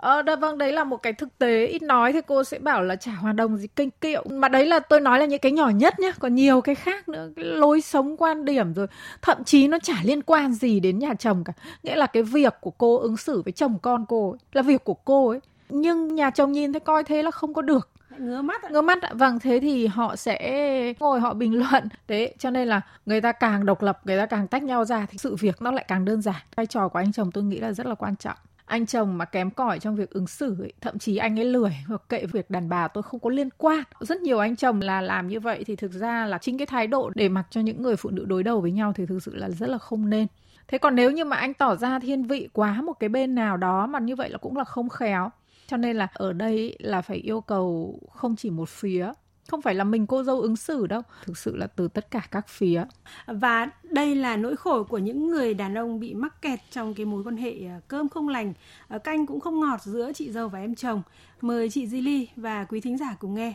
Ờ, 0.01 0.23
đó, 0.23 0.37
vâng, 0.37 0.59
đấy 0.59 0.73
là 0.73 0.85
một 0.85 1.03
cái 1.03 1.13
thực 1.13 1.39
tế 1.39 1.67
ít 1.67 1.83
nói 1.83 2.13
thì 2.13 2.21
cô 2.27 2.45
sẽ 2.45 2.59
bảo 2.59 2.83
là 2.83 2.97
chả 2.97 3.13
hòa 3.13 3.33
đồng 3.33 3.57
gì 3.57 3.67
kênh 3.67 3.91
kiệu. 3.91 4.25
Mà 4.31 4.49
đấy 4.49 4.67
là 4.67 4.81
tôi 4.81 5.01
nói 5.01 5.19
là 5.19 5.25
những 5.25 5.39
cái 5.39 5.53
nhỏ 5.53 5.69
nhất 5.69 6.01
nhé, 6.01 6.13
còn 6.19 6.35
nhiều 6.35 6.61
cái 6.61 6.75
khác 6.75 7.09
nữa, 7.09 7.31
cái 7.37 7.45
lối 7.45 7.81
sống 7.81 8.17
quan 8.17 8.45
điểm 8.45 8.75
rồi. 8.75 8.87
Thậm 9.23 9.45
chí 9.45 9.69
nó 9.69 9.79
chả 9.79 9.95
liên 10.03 10.23
quan 10.23 10.53
gì 10.53 10.81
đến 10.81 10.99
nhà 10.99 11.15
chồng 11.15 11.45
cả. 11.45 11.53
Nghĩa 11.83 11.97
là 11.97 12.07
cái 12.07 12.23
việc 12.23 12.55
của 12.61 12.71
cô 12.71 12.99
ứng 12.99 13.17
xử 13.17 13.43
với 13.43 13.53
chồng 13.53 13.79
con 13.83 14.05
cô 14.09 14.31
ấy, 14.31 14.39
là 14.53 14.63
việc 14.63 14.85
của 14.85 14.95
cô 14.95 15.29
ấy. 15.29 15.41
Nhưng 15.69 16.15
nhà 16.15 16.31
chồng 16.31 16.53
nhìn 16.53 16.73
thấy 16.73 16.81
coi 16.81 17.05
thế 17.05 17.23
là 17.23 17.31
không 17.31 17.55
có 17.55 17.63
được 17.63 17.89
ngứa 18.19 18.43
mắt 18.43 18.71
ngứa 18.71 18.81
mắt 18.81 18.99
vâng 19.13 19.39
thế 19.39 19.59
thì 19.63 19.87
họ 19.87 20.17
sẽ 20.17 20.95
ngồi 21.01 21.21
họ 21.21 21.35
bình 21.35 21.59
luận 21.59 21.89
đấy 22.09 22.35
cho 22.39 22.51
nên 22.51 22.69
là 22.69 22.81
người 23.07 23.21
ta 23.21 23.33
càng 23.33 23.67
độc 23.67 23.83
lập 23.83 24.01
người 24.05 24.19
ta 24.19 24.27
càng 24.27 24.49
tách 24.49 24.63
nhau 24.63 24.85
ra 24.85 25.07
thì 25.11 25.19
sự 25.19 25.37
việc 25.37 25.63
nó 25.63 25.71
lại 25.71 25.85
càng 25.89 26.05
đơn 26.05 26.23
giản 26.23 26.43
vai 26.57 26.67
trò 26.67 26.89
của 26.89 26.99
anh 26.99 27.13
chồng 27.13 27.33
tôi 27.33 27.45
nghĩ 27.45 27.59
là 27.59 27.73
rất 27.73 27.87
là 27.87 27.95
quan 27.95 28.17
trọng 28.17 28.37
anh 28.71 28.87
chồng 28.87 29.19
mà 29.19 29.25
kém 29.25 29.51
cỏi 29.51 29.79
trong 29.79 29.97
việc 29.97 30.11
ứng 30.11 30.27
xử 30.27 30.63
ấy, 30.63 30.73
thậm 30.81 30.99
chí 30.99 31.17
anh 31.17 31.39
ấy 31.39 31.45
lười 31.45 31.77
hoặc 31.87 32.03
kệ 32.09 32.27
việc 32.27 32.51
đàn 32.51 32.69
bà 32.69 32.89
tôi 32.89 33.03
không 33.03 33.21
có 33.21 33.31
liên 33.31 33.49
quan. 33.59 33.83
Rất 34.01 34.21
nhiều 34.21 34.39
anh 34.39 34.57
chồng 34.57 34.81
là 34.81 35.01
làm 35.01 35.29
như 35.29 35.41
vậy 35.41 35.65
thì 35.67 35.77
thực 35.77 35.93
ra 35.93 36.27
là 36.27 36.39
chính 36.39 36.59
cái 36.59 36.67
thái 36.67 36.87
độ 36.87 37.11
để 37.15 37.29
mặc 37.29 37.47
cho 37.51 37.61
những 37.61 37.83
người 37.83 37.97
phụ 37.97 38.11
nữ 38.11 38.25
đối 38.25 38.43
đầu 38.43 38.61
với 38.61 38.73
nhau 38.73 38.93
thì 38.93 39.07
thực 39.07 39.23
sự 39.23 39.37
là 39.37 39.51
rất 39.51 39.69
là 39.69 39.79
không 39.79 40.11
nên. 40.11 40.27
Thế 40.69 40.79
còn 40.79 40.95
nếu 40.95 41.11
như 41.11 41.25
mà 41.25 41.37
anh 41.37 41.55
tỏ 41.55 41.77
ra 41.77 41.99
thiên 41.99 42.23
vị 42.23 42.49
quá 42.53 42.83
một 42.83 42.93
cái 42.93 43.09
bên 43.09 43.35
nào 43.35 43.57
đó 43.57 43.87
mà 43.87 43.99
như 43.99 44.17
vậy 44.17 44.31
là 44.31 44.39
cũng 44.39 44.57
là 44.57 44.65
không 44.65 44.89
khéo. 44.89 45.31
Cho 45.67 45.77
nên 45.77 45.97
là 45.97 46.09
ở 46.15 46.33
đây 46.33 46.77
là 46.81 47.03
phải 47.03 47.17
yêu 47.17 47.41
cầu 47.41 47.99
không 48.13 48.37
chỉ 48.37 48.51
một 48.51 48.69
phía 48.69 49.13
không 49.51 49.63
phải 49.63 49.75
là 49.75 49.85
mình 49.85 50.07
cô 50.07 50.23
dâu 50.23 50.41
ứng 50.41 50.57
xử 50.57 50.87
đâu 50.87 51.03
thực 51.27 51.39
sự 51.39 51.57
là 51.57 51.67
từ 51.67 51.89
tất 51.89 52.11
cả 52.11 52.29
các 52.31 52.49
phía. 52.49 52.85
Và 53.27 53.71
đây 53.83 54.15
là 54.15 54.37
nỗi 54.37 54.57
khổ 54.57 54.85
của 54.85 54.99
những 54.99 55.31
người 55.31 55.55
đàn 55.55 55.79
ông 55.79 56.01
bị 56.01 56.15
mắc 56.15 56.43
kẹt 56.43 56.61
trong 56.71 56.95
cái 56.95 57.07
mối 57.07 57.23
quan 57.25 57.37
hệ 57.37 57.53
à, 57.67 57.81
cơm 57.89 58.09
không 58.09 58.29
lành 58.29 58.53
à, 58.89 58.99
canh 58.99 59.27
cũng 59.27 59.41
không 59.41 59.61
ngọt 59.61 59.81
giữa 59.85 60.13
chị 60.15 60.33
dâu 60.33 60.49
và 60.49 60.59
em 60.59 60.75
chồng. 60.75 61.03
Mời 61.41 61.71
chị 61.71 61.87
Di 61.87 62.01
Ly 62.01 62.29
và 62.37 62.65
quý 62.65 62.81
thính 62.81 62.99
giả 62.99 63.17
cùng 63.21 63.35
nghe. 63.35 63.55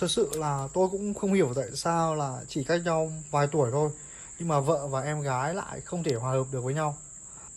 Thật 0.00 0.10
sự 0.10 0.30
là 0.34 0.68
tôi 0.74 0.88
cũng 0.88 1.14
không 1.14 1.32
hiểu 1.32 1.52
tại 1.56 1.66
sao 1.74 2.14
là 2.14 2.40
chỉ 2.48 2.64
cách 2.64 2.80
nhau 2.84 3.12
vài 3.30 3.46
tuổi 3.52 3.70
thôi 3.72 3.90
nhưng 4.38 4.48
mà 4.48 4.60
vợ 4.60 4.86
và 4.86 5.00
em 5.00 5.20
gái 5.20 5.54
lại 5.54 5.80
không 5.80 6.02
thể 6.02 6.14
hòa 6.14 6.32
hợp 6.32 6.44
được 6.52 6.64
với 6.64 6.74
nhau. 6.74 6.96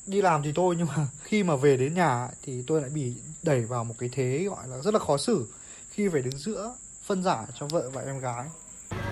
Đi 0.08 0.22
làm 0.22 0.44
thì 0.44 0.52
tôi 0.56 0.76
nhưng 0.78 0.88
mà 0.88 1.08
khi 1.24 1.44
mà 1.44 1.56
về 1.56 1.78
đến 1.78 1.94
nhà 1.94 2.30
thì 2.44 2.64
tôi 2.68 2.82
lại 2.82 2.90
bị 2.90 3.16
đẩy 3.44 3.62
vào 3.62 3.84
một 3.84 3.96
cái 4.00 4.10
thế 4.14 4.48
gọi 4.50 4.68
là 4.68 4.78
rất 4.82 4.94
là 4.94 5.00
khó 5.00 5.18
xử. 5.18 5.48
Khi 5.90 6.10
phải 6.10 6.22
đứng 6.22 6.38
giữa 6.38 6.76
phân 7.08 7.24
giải 7.24 7.46
cho 7.60 7.66
vợ 7.70 7.90
và 7.94 8.02
em 8.02 8.20
gái. 8.20 8.46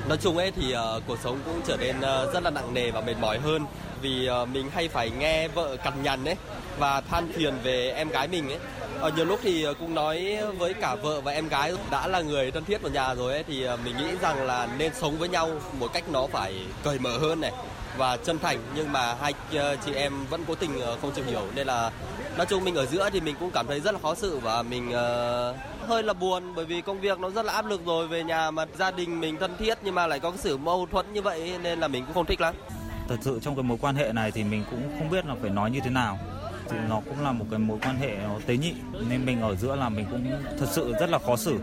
Nói 0.08 0.18
chung 0.22 0.38
ấy 0.38 0.52
thì 0.52 0.76
uh, 0.76 1.04
cuộc 1.08 1.18
sống 1.24 1.40
cũng 1.46 1.62
trở 1.68 1.78
nên 1.78 1.98
uh, 1.98 2.34
rất 2.34 2.44
là 2.44 2.50
nặng 2.50 2.74
nề 2.74 2.92
và 2.92 3.02
mệt 3.02 3.14
mỏi 3.22 3.40
hơn 3.40 3.66
vì 4.02 4.30
uh, 4.30 4.50
mình 4.50 4.70
hay 4.70 4.88
phải 4.88 5.10
nghe 5.10 5.48
vợ 5.48 5.78
cằn 5.84 6.04
nhằn 6.04 6.26
ấy 6.26 6.36
và 6.80 7.02
than 7.02 7.32
phiền 7.34 7.54
về 7.64 7.92
em 7.92 8.10
gái 8.10 8.28
mình 8.28 8.50
ấy. 8.50 8.60
Ở 9.00 9.12
nhiều 9.16 9.26
lúc 9.26 9.40
thì 9.44 9.66
cũng 9.80 9.96
nói 9.96 10.38
với 10.58 10.74
cả 10.74 10.96
vợ 10.96 11.22
và 11.22 11.32
em 11.32 11.48
gái 11.48 11.74
đã 11.92 12.08
là 12.08 12.22
người 12.22 12.52
thân 12.52 12.66
thiết 12.66 12.82
của 12.82 12.90
nhà 12.90 13.16
rồi 13.16 13.34
ấy 13.34 13.44
thì 13.44 13.68
mình 13.84 13.98
nghĩ 13.98 14.16
rằng 14.22 14.46
là 14.46 14.68
nên 14.78 14.92
sống 14.94 15.18
với 15.18 15.30
nhau 15.30 15.50
một 15.80 15.94
cách 15.94 16.04
nó 16.10 16.28
phải 16.28 16.66
cởi 16.84 17.00
mở 17.00 17.18
hơn 17.18 17.42
này 17.42 17.52
và 17.98 18.18
chân 18.18 18.40
thành 18.40 18.60
nhưng 18.76 18.92
mà 18.92 19.16
hai 19.22 19.34
ờ, 19.54 19.76
chị 19.86 19.94
em 19.94 20.14
vẫn 20.30 20.42
cố 20.48 20.56
tình 20.56 20.82
ờ, 20.82 20.98
không 21.02 21.12
chịu 21.16 21.26
hiểu. 21.26 21.42
Nên 21.56 21.68
là 21.68 21.92
nói 22.38 22.46
chung 22.46 22.64
mình 22.64 22.76
ở 22.76 22.86
giữa 22.86 23.10
thì 23.10 23.20
mình 23.22 23.36
cũng 23.40 23.52
cảm 23.52 23.68
thấy 23.68 23.80
rất 23.80 23.92
là 23.92 24.00
khó 24.00 24.16
xử 24.16 24.38
và 24.38 24.62
mình 24.64 24.90
uh, 24.90 25.90
hơi 25.90 26.04
là 26.04 26.14
buồn 26.14 26.56
bởi 26.56 26.66
vì 26.66 26.82
công 26.82 27.02
việc 27.02 27.20
nó 27.20 27.30
rất 27.30 27.46
là 27.46 27.54
áp 27.54 27.66
lực 27.66 27.86
rồi 27.86 28.08
về 28.08 28.24
nhà 28.24 28.52
mà 28.52 28.66
gia 28.78 28.92
đình 28.92 29.20
mình 29.20 29.38
thân 29.38 29.58
thiết 29.58 29.78
nhưng 29.84 29.96
mà 29.96 30.08
lại 30.08 30.20
có 30.20 30.32
cái 30.32 30.38
sự 30.38 30.58
mâu 30.58 30.88
thuẫn 30.92 31.14
như 31.14 31.22
vậy 31.22 31.60
nên 31.64 31.80
là 31.80 31.88
mình 31.88 32.06
cũng 32.06 32.14
không 32.14 32.26
thích 32.26 32.42
lắm. 32.42 32.56
Thật 33.10 33.18
sự 33.22 33.40
trong 33.42 33.56
cái 33.56 33.64
mối 33.64 33.78
quan 33.82 33.96
hệ 33.96 34.12
này 34.14 34.32
thì 34.32 34.44
mình 34.44 34.64
cũng 34.72 34.82
không 35.00 35.10
biết 35.10 35.26
là 35.26 35.36
phải 35.42 35.50
nói 35.50 35.72
như 35.72 35.80
thế 35.84 35.90
nào. 35.90 36.20
Thì 36.70 36.78
nó 36.90 37.02
cũng 37.06 37.24
là 37.24 37.32
một 37.32 37.46
cái 37.50 37.60
mối 37.60 37.78
quan 37.82 37.98
hệ 37.98 38.16
nó 38.16 38.40
tế 38.46 38.58
nhị 38.58 38.74
nên 39.10 39.26
mình 39.26 39.42
ở 39.42 39.56
giữa 39.56 39.76
là 39.76 39.90
mình 39.90 40.06
cũng 40.12 40.32
thật 40.60 40.66
sự 40.72 40.94
rất 41.00 41.10
là 41.10 41.20
khó 41.20 41.36
xử. 41.36 41.60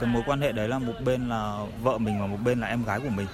Cái 0.00 0.10
mối 0.10 0.22
quan 0.26 0.40
hệ 0.40 0.52
đấy 0.52 0.68
là 0.68 0.78
một 0.78 0.92
bên 1.04 1.28
là 1.28 1.58
vợ 1.82 1.98
mình 1.98 2.20
và 2.20 2.26
một 2.26 2.38
bên 2.44 2.60
là 2.60 2.66
em 2.66 2.84
gái 2.84 3.00
của 3.00 3.10
mình. 3.16 3.26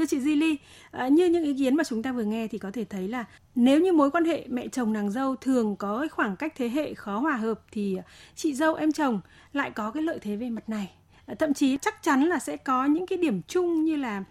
Thưa 0.00 0.06
chị 0.06 0.20
Di 0.20 0.36
Ly, 0.36 0.58
à, 0.90 1.08
như 1.08 1.26
những 1.26 1.44
ý 1.44 1.54
kiến 1.58 1.76
mà 1.76 1.84
chúng 1.84 2.02
ta 2.02 2.12
vừa 2.12 2.22
nghe 2.22 2.48
thì 2.48 2.58
có 2.58 2.70
thể 2.70 2.84
thấy 2.84 3.08
là 3.08 3.24
nếu 3.54 3.80
như 3.80 3.92
mối 3.92 4.10
quan 4.10 4.24
hệ 4.24 4.46
mẹ 4.48 4.68
chồng 4.68 4.92
nàng 4.92 5.10
dâu 5.10 5.36
thường 5.36 5.76
có 5.76 6.06
khoảng 6.10 6.36
cách 6.36 6.52
thế 6.56 6.68
hệ 6.68 6.94
khó 6.94 7.18
hòa 7.18 7.36
hợp 7.36 7.60
thì 7.72 7.98
chị 8.34 8.54
dâu 8.54 8.74
em 8.74 8.92
chồng 8.92 9.20
lại 9.52 9.70
có 9.70 9.90
cái 9.90 10.02
lợi 10.02 10.18
thế 10.22 10.36
về 10.36 10.50
mặt 10.50 10.68
này. 10.68 10.90
À, 11.26 11.34
thậm 11.38 11.54
chí 11.54 11.78
chắc 11.82 12.02
chắn 12.02 12.22
là 12.22 12.38
sẽ 12.38 12.56
có 12.56 12.84
những 12.84 13.06
cái 13.06 13.18
điểm 13.18 13.42
chung 13.48 13.84
như 13.84 13.96
là 13.96 14.24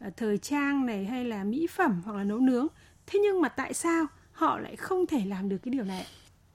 à, 0.00 0.10
thời 0.16 0.38
trang 0.38 0.86
này 0.86 1.04
hay 1.04 1.24
là 1.24 1.44
mỹ 1.44 1.66
phẩm 1.66 2.02
hoặc 2.04 2.16
là 2.16 2.24
nấu 2.24 2.38
nướng. 2.38 2.66
Thế 3.06 3.18
nhưng 3.18 3.40
mà 3.40 3.48
tại 3.48 3.74
sao 3.74 4.06
họ 4.32 4.58
lại 4.58 4.76
không 4.76 5.06
thể 5.06 5.22
làm 5.26 5.48
được 5.48 5.58
cái 5.62 5.72
điều 5.72 5.84
này? 5.84 6.06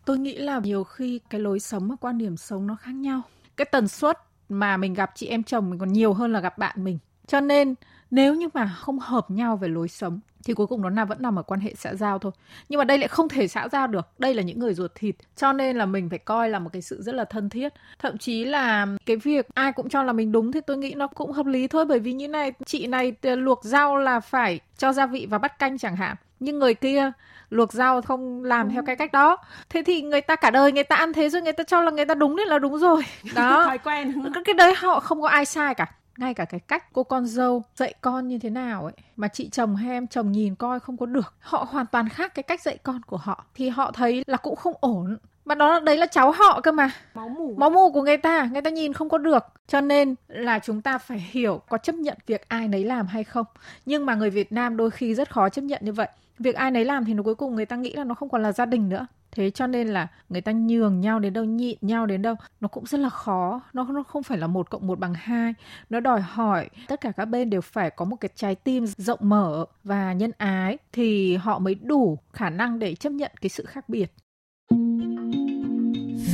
Tôi 0.05 0.17
nghĩ 0.17 0.37
là 0.37 0.59
nhiều 0.63 0.83
khi 0.83 1.19
cái 1.29 1.41
lối 1.41 1.59
sống 1.59 1.89
và 1.89 1.95
quan 1.95 2.17
điểm 2.17 2.37
sống 2.37 2.67
nó 2.67 2.75
khác 2.75 2.95
nhau. 2.95 3.21
Cái 3.57 3.65
tần 3.71 3.87
suất 3.87 4.17
mà 4.49 4.77
mình 4.77 4.93
gặp 4.93 5.11
chị 5.15 5.27
em 5.27 5.43
chồng 5.43 5.69
mình 5.69 5.79
còn 5.79 5.93
nhiều 5.93 6.13
hơn 6.13 6.33
là 6.33 6.39
gặp 6.39 6.57
bạn 6.57 6.83
mình. 6.83 6.99
Cho 7.27 7.41
nên 7.41 7.75
nếu 8.11 8.35
như 8.35 8.47
mà 8.53 8.75
không 8.77 8.99
hợp 8.99 9.31
nhau 9.31 9.57
về 9.57 9.67
lối 9.67 9.87
sống 9.87 10.19
thì 10.45 10.53
cuối 10.53 10.67
cùng 10.67 10.81
nó 10.81 10.89
là 10.89 11.05
vẫn 11.05 11.17
nằm 11.21 11.39
ở 11.39 11.43
quan 11.43 11.59
hệ 11.59 11.73
xã 11.77 11.95
giao 11.95 12.19
thôi. 12.19 12.31
Nhưng 12.69 12.77
mà 12.77 12.83
đây 12.83 12.97
lại 12.97 13.07
không 13.07 13.29
thể 13.29 13.47
xã 13.47 13.67
giao 13.71 13.87
được. 13.87 14.07
Đây 14.19 14.33
là 14.33 14.43
những 14.43 14.59
người 14.59 14.73
ruột 14.73 14.91
thịt 14.95 15.15
cho 15.35 15.53
nên 15.53 15.77
là 15.77 15.85
mình 15.85 16.09
phải 16.09 16.19
coi 16.19 16.49
là 16.49 16.59
một 16.59 16.69
cái 16.73 16.81
sự 16.81 17.01
rất 17.01 17.15
là 17.15 17.25
thân 17.25 17.49
thiết. 17.49 17.73
Thậm 17.99 18.17
chí 18.17 18.45
là 18.45 18.87
cái 19.05 19.15
việc 19.15 19.47
ai 19.53 19.71
cũng 19.71 19.89
cho 19.89 20.03
là 20.03 20.13
mình 20.13 20.31
đúng 20.31 20.51
thì 20.51 20.61
tôi 20.61 20.77
nghĩ 20.77 20.93
nó 20.93 21.07
cũng 21.07 21.31
hợp 21.31 21.45
lý 21.45 21.67
thôi. 21.67 21.85
Bởi 21.85 21.99
vì 21.99 22.13
như 22.13 22.27
này 22.27 22.51
chị 22.65 22.87
này 22.87 23.13
luộc 23.21 23.63
rau 23.63 23.97
là 23.97 24.19
phải 24.19 24.59
cho 24.77 24.93
gia 24.93 25.05
vị 25.05 25.27
và 25.29 25.37
bắt 25.37 25.59
canh 25.59 25.77
chẳng 25.77 25.95
hạn. 25.95 26.15
Nhưng 26.39 26.59
người 26.59 26.73
kia 26.73 27.11
luộc 27.49 27.73
rau 27.73 28.01
không 28.01 28.43
làm 28.43 28.69
theo 28.69 28.83
cái 28.85 28.95
cách 28.95 29.11
đó. 29.11 29.37
Thế 29.69 29.83
thì 29.85 30.01
người 30.01 30.21
ta 30.21 30.35
cả 30.35 30.49
đời 30.49 30.71
người 30.71 30.83
ta 30.83 30.95
ăn 30.95 31.13
thế 31.13 31.29
rồi 31.29 31.41
người 31.41 31.53
ta 31.53 31.63
cho 31.63 31.81
là 31.81 31.91
người 31.91 32.05
ta 32.05 32.15
đúng 32.15 32.35
nên 32.35 32.47
là 32.47 32.59
đúng 32.59 32.77
rồi. 32.77 33.03
Đó. 33.35 33.63
thói 33.65 33.77
quen 33.77 34.23
cái 34.45 34.53
đấy 34.53 34.73
họ 34.77 34.99
không 34.99 35.21
có 35.21 35.27
ai 35.27 35.45
sai 35.45 35.75
cả 35.75 35.91
ngay 36.17 36.33
cả 36.33 36.45
cái 36.45 36.59
cách 36.59 36.93
cô 36.93 37.03
con 37.03 37.25
dâu 37.25 37.63
dạy 37.75 37.93
con 38.01 38.27
như 38.27 38.39
thế 38.39 38.49
nào 38.49 38.83
ấy, 38.83 38.93
mà 39.15 39.27
chị 39.27 39.49
chồng 39.49 39.75
hay 39.75 39.91
em 39.91 40.07
chồng 40.07 40.31
nhìn 40.31 40.55
coi 40.55 40.79
không 40.79 40.97
có 40.97 41.05
được. 41.05 41.35
Họ 41.39 41.67
hoàn 41.69 41.85
toàn 41.85 42.09
khác 42.09 42.35
cái 42.35 42.43
cách 42.43 42.61
dạy 42.61 42.77
con 42.83 43.01
của 43.03 43.17
họ. 43.17 43.45
Thì 43.55 43.69
họ 43.69 43.91
thấy 43.91 44.23
là 44.27 44.37
cũng 44.37 44.55
không 44.55 44.73
ổn 44.79 45.17
mà 45.47 45.55
đó 45.55 45.79
đấy 45.79 45.97
là 45.97 46.05
cháu 46.05 46.31
họ 46.31 46.61
cơ 46.61 46.71
mà. 46.71 46.91
Máu 47.13 47.29
mủ. 47.29 47.55
Máu 47.57 47.69
mủ 47.69 47.91
của 47.91 48.01
người 48.01 48.17
ta 48.17 48.49
người 48.51 48.61
ta 48.61 48.69
nhìn 48.69 48.93
không 48.93 49.09
có 49.09 49.17
được. 49.17 49.43
Cho 49.67 49.81
nên 49.81 50.15
là 50.27 50.59
chúng 50.59 50.81
ta 50.81 50.97
phải 50.97 51.27
hiểu 51.31 51.61
có 51.69 51.77
chấp 51.77 51.95
nhận 51.95 52.17
việc 52.27 52.49
ai 52.49 52.67
nấy 52.67 52.83
làm 52.83 53.07
hay 53.07 53.23
không. 53.23 53.45
Nhưng 53.85 54.05
mà 54.05 54.15
người 54.15 54.29
Việt 54.29 54.51
Nam 54.51 54.77
đôi 54.77 54.91
khi 54.91 55.15
rất 55.15 55.31
khó 55.31 55.49
chấp 55.49 55.61
nhận 55.61 55.81
như 55.83 55.93
vậy. 55.93 56.07
Việc 56.39 56.55
ai 56.55 56.71
nấy 56.71 56.85
làm 56.85 57.05
thì 57.05 57.13
nó 57.13 57.23
cuối 57.23 57.35
cùng 57.35 57.55
người 57.55 57.65
ta 57.65 57.75
nghĩ 57.75 57.93
là 57.93 58.03
nó 58.03 58.15
không 58.15 58.29
còn 58.29 58.43
là 58.43 58.51
gia 58.51 58.65
đình 58.65 58.89
nữa. 58.89 59.07
Thế 59.31 59.49
cho 59.49 59.67
nên 59.67 59.87
là 59.87 60.07
người 60.29 60.41
ta 60.41 60.51
nhường 60.51 61.01
nhau 61.01 61.19
đến 61.19 61.33
đâu 61.33 61.43
nhịn 61.43 61.77
nhau 61.81 62.05
đến 62.05 62.21
đâu 62.21 62.35
nó 62.61 62.67
cũng 62.67 62.85
rất 62.85 62.99
là 62.99 63.09
khó. 63.09 63.61
Nó 63.73 63.83
nó 63.83 64.03
không 64.03 64.23
phải 64.23 64.37
là 64.37 64.47
một 64.47 64.69
cộng 64.69 64.87
một 64.87 64.99
bằng 64.99 65.13
hai. 65.13 65.53
Nó 65.89 65.99
đòi 65.99 66.21
hỏi 66.21 66.69
tất 66.87 67.01
cả 67.01 67.11
các 67.11 67.25
bên 67.25 67.49
đều 67.49 67.61
phải 67.61 67.89
có 67.89 68.05
một 68.05 68.15
cái 68.15 68.29
trái 68.35 68.55
tim 68.55 68.85
rộng 68.85 69.19
mở 69.21 69.65
và 69.83 70.13
nhân 70.13 70.31
ái 70.37 70.77
thì 70.91 71.35
họ 71.35 71.59
mới 71.59 71.75
đủ 71.75 72.17
khả 72.33 72.49
năng 72.49 72.79
để 72.79 72.95
chấp 72.95 73.09
nhận 73.09 73.31
cái 73.41 73.49
sự 73.49 73.65
khác 73.65 73.89
biệt 73.89 74.11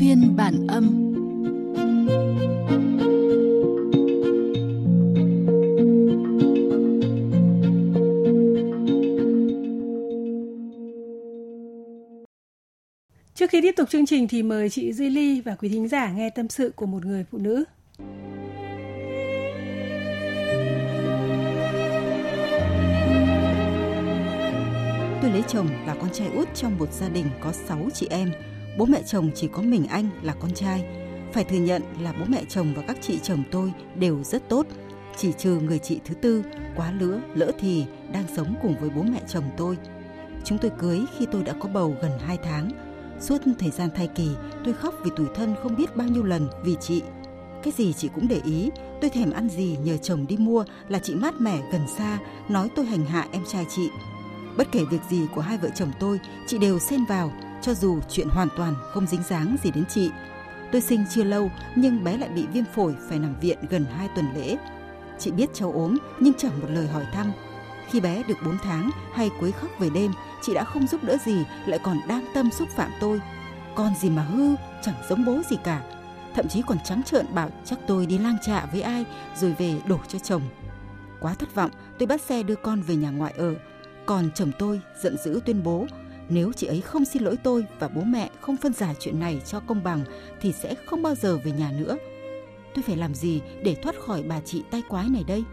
phiên 0.03 0.35
bản 0.35 0.67
âm 0.67 1.13
Trước 13.35 13.49
khi 13.49 13.61
tiếp 13.61 13.71
tục 13.77 13.89
chương 13.89 14.05
trình 14.05 14.27
thì 14.27 14.43
mời 14.43 14.69
chị 14.69 14.93
Duy 14.93 15.09
Ly 15.09 15.41
và 15.41 15.55
quý 15.55 15.69
thính 15.69 15.87
giả 15.87 16.11
nghe 16.11 16.29
tâm 16.29 16.49
sự 16.49 16.71
của 16.75 16.85
một 16.85 17.05
người 17.05 17.25
phụ 17.31 17.37
nữ. 17.37 17.63
Tôi 25.21 25.31
lấy 25.31 25.43
chồng 25.47 25.67
là 25.87 25.95
con 25.99 26.09
trai 26.13 26.27
út 26.35 26.55
trong 26.55 26.77
một 26.77 26.93
gia 26.93 27.09
đình 27.09 27.25
có 27.41 27.51
6 27.51 27.89
chị 27.93 28.07
em. 28.09 28.52
Bố 28.77 28.85
mẹ 28.85 29.01
chồng 29.05 29.31
chỉ 29.35 29.47
có 29.47 29.61
mình 29.61 29.87
anh 29.87 30.09
là 30.21 30.33
con 30.33 30.53
trai. 30.53 30.85
Phải 31.33 31.43
thừa 31.43 31.57
nhận 31.57 31.81
là 31.99 32.13
bố 32.19 32.25
mẹ 32.27 32.43
chồng 32.49 32.73
và 32.75 32.83
các 32.87 32.97
chị 33.01 33.19
chồng 33.23 33.43
tôi 33.51 33.73
đều 33.95 34.23
rất 34.23 34.49
tốt. 34.49 34.67
Chỉ 35.17 35.31
trừ 35.37 35.59
người 35.59 35.79
chị 35.79 35.99
thứ 36.05 36.13
tư, 36.13 36.43
quá 36.75 36.91
lứa, 36.99 37.21
lỡ 37.35 37.51
thì 37.59 37.85
đang 38.13 38.25
sống 38.35 38.55
cùng 38.61 38.75
với 38.79 38.89
bố 38.89 39.01
mẹ 39.03 39.21
chồng 39.27 39.45
tôi. 39.57 39.77
Chúng 40.43 40.57
tôi 40.57 40.71
cưới 40.79 40.99
khi 41.17 41.25
tôi 41.31 41.43
đã 41.43 41.53
có 41.59 41.69
bầu 41.69 41.95
gần 42.01 42.11
2 42.19 42.37
tháng 42.43 42.93
Suốt 43.23 43.37
thời 43.59 43.71
gian 43.71 43.89
thai 43.95 44.07
kỳ, 44.07 44.29
tôi 44.65 44.73
khóc 44.73 44.95
vì 45.03 45.11
tủi 45.15 45.27
thân 45.35 45.55
không 45.63 45.75
biết 45.75 45.95
bao 45.95 46.07
nhiêu 46.07 46.23
lần 46.23 46.47
vì 46.63 46.75
chị. 46.81 47.01
Cái 47.63 47.73
gì 47.77 47.93
chị 47.93 48.09
cũng 48.15 48.27
để 48.27 48.41
ý, 48.45 48.69
tôi 49.01 49.09
thèm 49.09 49.31
ăn 49.31 49.49
gì 49.49 49.77
nhờ 49.83 49.97
chồng 49.97 50.25
đi 50.27 50.37
mua 50.37 50.65
là 50.87 50.99
chị 50.99 51.15
mát 51.15 51.41
mẻ 51.41 51.59
gần 51.71 51.81
xa, 51.97 52.19
nói 52.49 52.69
tôi 52.75 52.85
hành 52.85 53.05
hạ 53.05 53.27
em 53.31 53.43
trai 53.47 53.65
chị. 53.69 53.89
Bất 54.57 54.67
kể 54.71 54.79
việc 54.91 55.01
gì 55.09 55.27
của 55.35 55.41
hai 55.41 55.57
vợ 55.57 55.69
chồng 55.75 55.91
tôi, 55.99 56.19
chị 56.47 56.57
đều 56.57 56.79
xen 56.79 57.05
vào, 57.05 57.31
cho 57.63 57.73
dù 57.73 57.99
chuyện 58.09 58.29
hoàn 58.29 58.47
toàn 58.57 58.75
không 58.91 59.07
dính 59.07 59.23
dáng 59.23 59.55
gì 59.63 59.71
đến 59.71 59.83
chị. 59.89 60.11
Tôi 60.71 60.81
sinh 60.81 61.05
chưa 61.09 61.23
lâu 61.23 61.51
nhưng 61.75 62.03
bé 62.03 62.17
lại 62.17 62.29
bị 62.29 62.47
viêm 62.53 62.65
phổi 62.75 62.95
phải 63.09 63.19
nằm 63.19 63.35
viện 63.41 63.57
gần 63.69 63.85
2 63.97 64.09
tuần 64.15 64.25
lễ. 64.35 64.57
Chị 65.19 65.31
biết 65.31 65.49
cháu 65.53 65.71
ốm 65.71 65.97
nhưng 66.19 66.33
chẳng 66.33 66.61
một 66.61 66.67
lời 66.69 66.87
hỏi 66.87 67.05
thăm. 67.13 67.31
Khi 67.89 67.99
bé 67.99 68.23
được 68.27 68.37
4 68.45 68.57
tháng 68.63 68.89
hay 69.13 69.29
quấy 69.39 69.51
khóc 69.51 69.69
về 69.79 69.89
đêm, 69.89 70.11
chị 70.41 70.53
đã 70.53 70.63
không 70.63 70.87
giúp 70.87 71.03
đỡ 71.03 71.17
gì 71.25 71.45
lại 71.65 71.79
còn 71.83 71.97
đang 72.07 72.25
tâm 72.33 72.49
xúc 72.51 72.69
phạm 72.75 72.91
tôi 72.99 73.21
con 73.75 73.95
gì 73.95 74.09
mà 74.09 74.21
hư 74.21 74.55
chẳng 74.81 74.95
giống 75.09 75.25
bố 75.25 75.41
gì 75.49 75.57
cả 75.63 75.81
thậm 76.35 76.47
chí 76.47 76.61
còn 76.67 76.77
trắng 76.83 77.03
trợn 77.03 77.25
bảo 77.33 77.49
chắc 77.65 77.79
tôi 77.87 78.05
đi 78.05 78.17
lang 78.17 78.37
trạ 78.45 78.65
với 78.65 78.81
ai 78.81 79.05
rồi 79.35 79.55
về 79.57 79.75
đổ 79.87 79.99
cho 80.07 80.19
chồng 80.19 80.41
quá 81.19 81.33
thất 81.33 81.55
vọng 81.55 81.71
tôi 81.99 82.07
bắt 82.07 82.21
xe 82.21 82.43
đưa 82.43 82.55
con 82.55 82.81
về 82.81 82.95
nhà 82.95 83.09
ngoại 83.09 83.33
ở 83.37 83.55
còn 84.05 84.29
chồng 84.35 84.51
tôi 84.59 84.81
giận 85.01 85.17
dữ 85.17 85.39
tuyên 85.45 85.63
bố 85.63 85.85
nếu 86.29 86.53
chị 86.53 86.67
ấy 86.67 86.81
không 86.81 87.05
xin 87.05 87.23
lỗi 87.23 87.37
tôi 87.43 87.65
và 87.79 87.87
bố 87.87 88.01
mẹ 88.01 88.29
không 88.41 88.57
phân 88.57 88.73
giải 88.73 88.95
chuyện 88.99 89.19
này 89.19 89.41
cho 89.45 89.59
công 89.59 89.83
bằng 89.83 90.03
thì 90.41 90.51
sẽ 90.51 90.75
không 90.85 91.01
bao 91.01 91.15
giờ 91.15 91.37
về 91.37 91.51
nhà 91.51 91.71
nữa 91.79 91.97
tôi 92.75 92.83
phải 92.83 92.95
làm 92.95 93.13
gì 93.13 93.41
để 93.63 93.75
thoát 93.75 93.95
khỏi 93.99 94.23
bà 94.23 94.41
chị 94.45 94.63
tay 94.71 94.81
quái 94.89 95.09
này 95.09 95.23
đây 95.27 95.43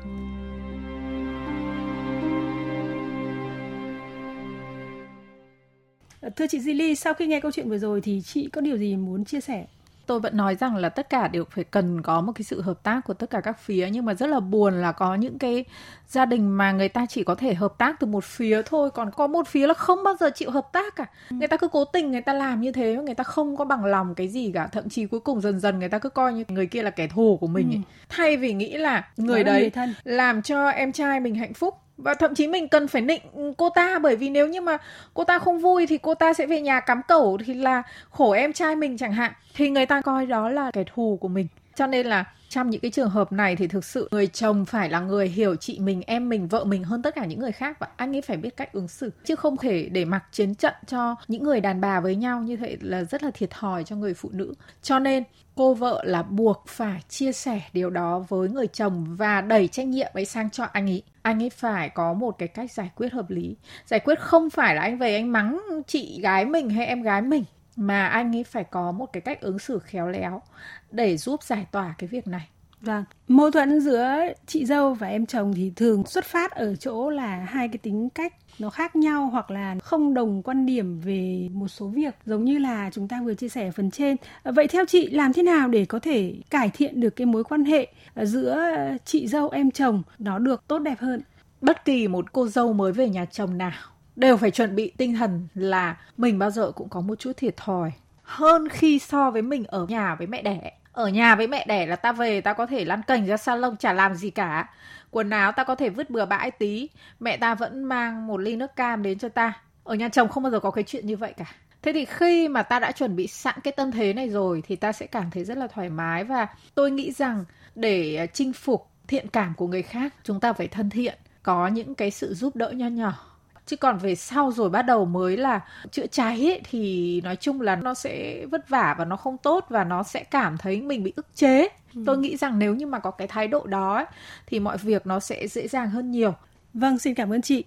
Thưa 6.36 6.46
chị 6.50 6.58
Zili, 6.58 6.94
sau 6.94 7.14
khi 7.14 7.26
nghe 7.26 7.40
câu 7.40 7.52
chuyện 7.52 7.68
vừa 7.68 7.78
rồi 7.78 8.00
thì 8.00 8.22
chị 8.22 8.48
có 8.52 8.60
điều 8.60 8.76
gì 8.76 8.96
muốn 8.96 9.24
chia 9.24 9.40
sẻ? 9.40 9.66
Tôi 10.10 10.20
vẫn 10.20 10.36
nói 10.36 10.54
rằng 10.54 10.76
là 10.76 10.88
tất 10.88 11.10
cả 11.10 11.28
đều 11.28 11.44
phải 11.50 11.64
cần 11.64 12.02
có 12.02 12.20
một 12.20 12.32
cái 12.34 12.42
sự 12.42 12.60
hợp 12.60 12.82
tác 12.82 13.00
của 13.04 13.14
tất 13.14 13.30
cả 13.30 13.40
các 13.40 13.58
phía 13.60 13.88
nhưng 13.92 14.04
mà 14.04 14.14
rất 14.14 14.26
là 14.26 14.40
buồn 14.40 14.74
là 14.74 14.92
có 14.92 15.14
những 15.14 15.38
cái 15.38 15.64
gia 16.08 16.24
đình 16.24 16.56
mà 16.56 16.72
người 16.72 16.88
ta 16.88 17.06
chỉ 17.08 17.24
có 17.24 17.34
thể 17.34 17.54
hợp 17.54 17.74
tác 17.78 18.00
từ 18.00 18.06
một 18.06 18.24
phía 18.24 18.62
thôi 18.62 18.90
còn 18.90 19.10
có 19.10 19.26
một 19.26 19.48
phía 19.48 19.66
là 19.66 19.74
không 19.74 20.04
bao 20.04 20.14
giờ 20.20 20.30
chịu 20.34 20.50
hợp 20.50 20.72
tác 20.72 20.96
cả 20.96 21.06
người 21.30 21.48
ta 21.48 21.56
cứ 21.56 21.68
cố 21.68 21.84
tình 21.84 22.10
người 22.10 22.20
ta 22.20 22.32
làm 22.32 22.60
như 22.60 22.72
thế 22.72 22.96
người 22.96 23.14
ta 23.14 23.24
không 23.24 23.56
có 23.56 23.64
bằng 23.64 23.84
lòng 23.84 24.14
cái 24.14 24.28
gì 24.28 24.50
cả 24.54 24.66
thậm 24.66 24.88
chí 24.88 25.06
cuối 25.06 25.20
cùng 25.20 25.40
dần 25.40 25.60
dần 25.60 25.78
người 25.78 25.88
ta 25.88 25.98
cứ 25.98 26.08
coi 26.08 26.32
như 26.32 26.44
người 26.48 26.66
kia 26.66 26.82
là 26.82 26.90
kẻ 26.90 27.06
thù 27.06 27.38
của 27.40 27.46
mình 27.46 27.70
ấy. 27.70 27.76
Ừ. 27.76 28.04
thay 28.08 28.36
vì 28.36 28.52
nghĩ 28.52 28.76
là 28.76 29.08
người 29.16 29.44
Đó 29.44 29.52
đấy 29.52 29.60
người 29.60 29.70
thân. 29.70 29.94
làm 30.04 30.42
cho 30.42 30.68
em 30.68 30.92
trai 30.92 31.20
mình 31.20 31.34
hạnh 31.34 31.54
phúc 31.54 31.74
và 32.02 32.14
thậm 32.14 32.34
chí 32.34 32.48
mình 32.48 32.68
cần 32.68 32.88
phải 32.88 33.02
nịnh 33.02 33.54
cô 33.56 33.70
ta, 33.70 33.98
bởi 33.98 34.16
vì 34.16 34.30
nếu 34.30 34.48
như 34.48 34.60
mà 34.60 34.78
cô 35.14 35.24
ta 35.24 35.38
không 35.38 35.58
vui 35.58 35.86
thì 35.86 35.98
cô 35.98 36.14
ta 36.14 36.32
sẽ 36.32 36.46
về 36.46 36.60
nhà 36.60 36.80
cắm 36.80 37.02
cẩu 37.08 37.38
thì 37.46 37.54
là 37.54 37.82
khổ 38.10 38.30
em 38.30 38.52
trai 38.52 38.76
mình 38.76 38.96
chẳng 38.96 39.12
hạn. 39.12 39.32
Thì 39.54 39.70
người 39.70 39.86
ta 39.86 40.00
coi 40.00 40.26
đó 40.26 40.48
là 40.48 40.70
kẻ 40.70 40.84
thù 40.94 41.18
của 41.20 41.28
mình. 41.28 41.46
Cho 41.74 41.86
nên 41.86 42.06
là 42.06 42.24
trong 42.50 42.70
những 42.70 42.80
cái 42.80 42.90
trường 42.90 43.10
hợp 43.10 43.32
này 43.32 43.56
thì 43.56 43.66
thực 43.66 43.84
sự 43.84 44.08
người 44.10 44.26
chồng 44.26 44.64
phải 44.64 44.90
là 44.90 45.00
người 45.00 45.28
hiểu 45.28 45.56
chị 45.56 45.78
mình, 45.78 46.02
em 46.06 46.28
mình, 46.28 46.48
vợ 46.48 46.64
mình 46.64 46.84
hơn 46.84 47.02
tất 47.02 47.14
cả 47.14 47.24
những 47.24 47.40
người 47.40 47.52
khác 47.52 47.78
và 47.78 47.88
anh 47.96 48.16
ấy 48.16 48.22
phải 48.22 48.36
biết 48.36 48.56
cách 48.56 48.72
ứng 48.72 48.88
xử. 48.88 49.12
Chứ 49.24 49.36
không 49.36 49.56
thể 49.56 49.88
để 49.92 50.04
mặc 50.04 50.24
chiến 50.32 50.54
trận 50.54 50.74
cho 50.86 51.16
những 51.28 51.44
người 51.44 51.60
đàn 51.60 51.80
bà 51.80 52.00
với 52.00 52.16
nhau 52.16 52.42
như 52.42 52.56
thế 52.56 52.76
là 52.80 53.04
rất 53.04 53.22
là 53.22 53.30
thiệt 53.34 53.50
thòi 53.50 53.84
cho 53.84 53.96
người 53.96 54.14
phụ 54.14 54.30
nữ. 54.32 54.54
Cho 54.82 54.98
nên 54.98 55.24
cô 55.54 55.74
vợ 55.74 56.02
là 56.04 56.22
buộc 56.22 56.64
phải 56.68 57.00
chia 57.08 57.32
sẻ 57.32 57.60
điều 57.72 57.90
đó 57.90 58.24
với 58.28 58.48
người 58.48 58.66
chồng 58.66 59.16
và 59.16 59.40
đẩy 59.40 59.68
trách 59.68 59.86
nhiệm 59.86 60.10
ấy 60.14 60.24
sang 60.24 60.50
cho 60.50 60.64
anh 60.64 60.90
ấy. 60.90 61.02
Anh 61.22 61.42
ấy 61.42 61.50
phải 61.50 61.88
có 61.88 62.12
một 62.12 62.38
cái 62.38 62.48
cách 62.48 62.72
giải 62.72 62.90
quyết 62.94 63.12
hợp 63.12 63.30
lý. 63.30 63.56
Giải 63.86 64.00
quyết 64.00 64.20
không 64.20 64.50
phải 64.50 64.74
là 64.74 64.82
anh 64.82 64.98
về 64.98 65.14
anh 65.14 65.32
mắng 65.32 65.60
chị 65.86 66.20
gái 66.22 66.44
mình 66.44 66.70
hay 66.70 66.86
em 66.86 67.02
gái 67.02 67.22
mình 67.22 67.44
mà 67.80 68.06
anh 68.06 68.36
ấy 68.36 68.44
phải 68.44 68.64
có 68.64 68.92
một 68.92 69.12
cái 69.12 69.20
cách 69.20 69.40
ứng 69.40 69.58
xử 69.58 69.78
khéo 69.78 70.08
léo 70.08 70.42
để 70.90 71.16
giúp 71.16 71.42
giải 71.42 71.66
tỏa 71.72 71.94
cái 71.98 72.08
việc 72.08 72.26
này 72.26 72.48
Vâng, 72.80 73.04
mâu 73.28 73.50
thuẫn 73.50 73.80
giữa 73.80 74.08
chị 74.46 74.66
dâu 74.66 74.94
và 74.94 75.06
em 75.06 75.26
chồng 75.26 75.52
thì 75.56 75.72
thường 75.76 76.06
xuất 76.06 76.24
phát 76.24 76.50
ở 76.50 76.76
chỗ 76.76 77.10
là 77.10 77.36
hai 77.48 77.68
cái 77.68 77.78
tính 77.78 78.08
cách 78.10 78.34
nó 78.58 78.70
khác 78.70 78.96
nhau 78.96 79.26
hoặc 79.26 79.50
là 79.50 79.76
không 79.82 80.14
đồng 80.14 80.42
quan 80.42 80.66
điểm 80.66 81.00
về 81.00 81.48
một 81.52 81.68
số 81.68 81.86
việc 81.86 82.14
giống 82.24 82.44
như 82.44 82.58
là 82.58 82.90
chúng 82.92 83.08
ta 83.08 83.20
vừa 83.24 83.34
chia 83.34 83.48
sẻ 83.48 83.64
ở 83.64 83.70
phần 83.70 83.90
trên. 83.90 84.16
Vậy 84.44 84.66
theo 84.66 84.84
chị 84.84 85.10
làm 85.10 85.32
thế 85.32 85.42
nào 85.42 85.68
để 85.68 85.84
có 85.84 85.98
thể 85.98 86.34
cải 86.50 86.70
thiện 86.70 87.00
được 87.00 87.10
cái 87.10 87.26
mối 87.26 87.44
quan 87.44 87.64
hệ 87.64 87.86
giữa 88.16 88.76
chị 89.04 89.28
dâu 89.28 89.50
em 89.50 89.70
chồng 89.70 90.02
nó 90.18 90.38
được 90.38 90.64
tốt 90.68 90.78
đẹp 90.78 90.98
hơn? 90.98 91.22
Bất 91.60 91.84
kỳ 91.84 92.08
một 92.08 92.32
cô 92.32 92.48
dâu 92.48 92.72
mới 92.72 92.92
về 92.92 93.08
nhà 93.08 93.24
chồng 93.24 93.58
nào 93.58 93.72
đều 94.20 94.36
phải 94.36 94.50
chuẩn 94.50 94.76
bị 94.76 94.92
tinh 94.96 95.14
thần 95.14 95.48
là 95.54 95.96
mình 96.16 96.38
bao 96.38 96.50
giờ 96.50 96.72
cũng 96.72 96.88
có 96.88 97.00
một 97.00 97.18
chút 97.18 97.32
thiệt 97.36 97.56
thòi. 97.56 97.92
Hơn 98.22 98.68
khi 98.68 98.98
so 98.98 99.30
với 99.30 99.42
mình 99.42 99.64
ở 99.64 99.86
nhà 99.86 100.14
với 100.14 100.26
mẹ 100.26 100.42
đẻ. 100.42 100.72
Ở 100.92 101.08
nhà 101.08 101.34
với 101.34 101.46
mẹ 101.46 101.66
đẻ 101.66 101.86
là 101.86 101.96
ta 101.96 102.12
về 102.12 102.40
ta 102.40 102.52
có 102.52 102.66
thể 102.66 102.84
lăn 102.84 103.02
cành 103.02 103.26
ra 103.26 103.36
salon 103.36 103.76
chả 103.76 103.92
làm 103.92 104.14
gì 104.14 104.30
cả. 104.30 104.70
Quần 105.10 105.30
áo 105.30 105.52
ta 105.52 105.64
có 105.64 105.74
thể 105.74 105.88
vứt 105.88 106.10
bừa 106.10 106.26
bãi 106.26 106.50
tí. 106.50 106.88
Mẹ 107.20 107.36
ta 107.36 107.54
vẫn 107.54 107.84
mang 107.84 108.26
một 108.26 108.36
ly 108.36 108.56
nước 108.56 108.76
cam 108.76 109.02
đến 109.02 109.18
cho 109.18 109.28
ta. 109.28 109.52
Ở 109.84 109.94
nhà 109.94 110.08
chồng 110.08 110.28
không 110.28 110.42
bao 110.42 110.50
giờ 110.50 110.60
có 110.60 110.70
cái 110.70 110.84
chuyện 110.84 111.06
như 111.06 111.16
vậy 111.16 111.34
cả. 111.36 111.44
Thế 111.82 111.92
thì 111.92 112.04
khi 112.04 112.48
mà 112.48 112.62
ta 112.62 112.78
đã 112.78 112.92
chuẩn 112.92 113.16
bị 113.16 113.26
sẵn 113.26 113.54
cái 113.64 113.72
tâm 113.72 113.90
thế 113.90 114.12
này 114.12 114.28
rồi 114.28 114.62
thì 114.66 114.76
ta 114.76 114.92
sẽ 114.92 115.06
cảm 115.06 115.30
thấy 115.30 115.44
rất 115.44 115.58
là 115.58 115.66
thoải 115.66 115.90
mái 115.90 116.24
và 116.24 116.46
tôi 116.74 116.90
nghĩ 116.90 117.12
rằng 117.12 117.44
để 117.74 118.16
ờ, 118.16 118.26
chinh 118.26 118.52
phục 118.52 118.90
thiện 119.08 119.28
cảm 119.28 119.54
của 119.56 119.66
người 119.66 119.82
khác, 119.82 120.14
chúng 120.24 120.40
ta 120.40 120.52
phải 120.52 120.68
thân 120.68 120.90
thiện, 120.90 121.18
có 121.42 121.68
những 121.68 121.94
cái 121.94 122.10
sự 122.10 122.34
giúp 122.34 122.56
đỡ 122.56 122.70
nho 122.70 122.86
nhỏ 122.86 123.29
chứ 123.70 123.76
còn 123.76 123.98
về 123.98 124.14
sau 124.14 124.52
rồi 124.52 124.70
bắt 124.70 124.82
đầu 124.82 125.04
mới 125.04 125.36
là 125.36 125.60
chữa 125.90 126.06
cháy 126.06 126.46
ấy, 126.46 126.60
thì 126.70 127.20
nói 127.20 127.36
chung 127.36 127.60
là 127.60 127.76
nó 127.76 127.94
sẽ 127.94 128.46
vất 128.46 128.68
vả 128.68 128.94
và 128.98 129.04
nó 129.04 129.16
không 129.16 129.36
tốt 129.38 129.66
và 129.68 129.84
nó 129.84 130.02
sẽ 130.02 130.24
cảm 130.24 130.58
thấy 130.58 130.80
mình 130.80 131.02
bị 131.02 131.12
ức 131.16 131.26
chế 131.34 131.68
ừ. 131.94 132.02
tôi 132.06 132.18
nghĩ 132.18 132.36
rằng 132.36 132.58
nếu 132.58 132.74
như 132.74 132.86
mà 132.86 132.98
có 132.98 133.10
cái 133.10 133.28
thái 133.28 133.48
độ 133.48 133.66
đó 133.66 133.94
ấy, 133.94 134.04
thì 134.46 134.60
mọi 134.60 134.76
việc 134.76 135.06
nó 135.06 135.20
sẽ 135.20 135.48
dễ 135.48 135.68
dàng 135.68 135.90
hơn 135.90 136.10
nhiều 136.10 136.34
vâng 136.74 136.98
xin 136.98 137.14
cảm 137.14 137.32
ơn 137.32 137.42
chị 137.42 137.64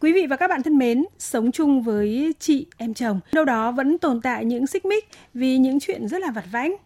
Quý 0.00 0.12
vị 0.12 0.26
và 0.26 0.36
các 0.36 0.50
bạn 0.50 0.62
thân 0.62 0.78
mến, 0.78 1.04
sống 1.18 1.52
chung 1.52 1.82
với 1.82 2.34
chị, 2.38 2.66
em 2.76 2.94
chồng, 2.94 3.20
đâu 3.32 3.44
đó 3.44 3.70
vẫn 3.70 3.98
tồn 3.98 4.20
tại 4.20 4.44
những 4.44 4.66
xích 4.66 4.84
mích 4.84 5.08
vì 5.34 5.58
những 5.58 5.80
chuyện 5.80 6.08
rất 6.08 6.22
là 6.22 6.30
vặt 6.30 6.44
vãnh. 6.52 6.76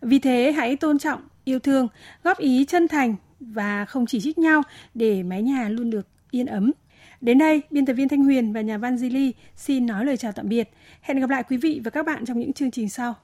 Vì 0.00 0.18
thế 0.18 0.52
hãy 0.52 0.76
tôn 0.76 0.98
trọng, 0.98 1.20
yêu 1.44 1.58
thương, 1.58 1.88
góp 2.24 2.38
ý 2.38 2.64
chân 2.64 2.88
thành 2.88 3.14
và 3.40 3.84
không 3.84 4.06
chỉ 4.06 4.20
trích 4.20 4.38
nhau 4.38 4.62
để 4.94 5.22
mái 5.22 5.42
nhà 5.42 5.68
luôn 5.68 5.90
được 5.90 6.06
yên 6.30 6.46
ấm. 6.46 6.72
Đến 7.20 7.38
đây, 7.38 7.62
biên 7.70 7.86
tập 7.86 7.92
viên 7.92 8.08
Thanh 8.08 8.24
Huyền 8.24 8.52
và 8.52 8.60
nhà 8.60 8.78
văn 8.78 8.98
Di 8.98 9.10
Ly 9.10 9.32
xin 9.56 9.86
nói 9.86 10.04
lời 10.04 10.16
chào 10.16 10.32
tạm 10.32 10.48
biệt. 10.48 10.70
Hẹn 11.00 11.20
gặp 11.20 11.30
lại 11.30 11.42
quý 11.48 11.56
vị 11.56 11.80
và 11.84 11.90
các 11.90 12.06
bạn 12.06 12.24
trong 12.24 12.40
những 12.40 12.52
chương 12.52 12.70
trình 12.70 12.88
sau. 12.88 13.14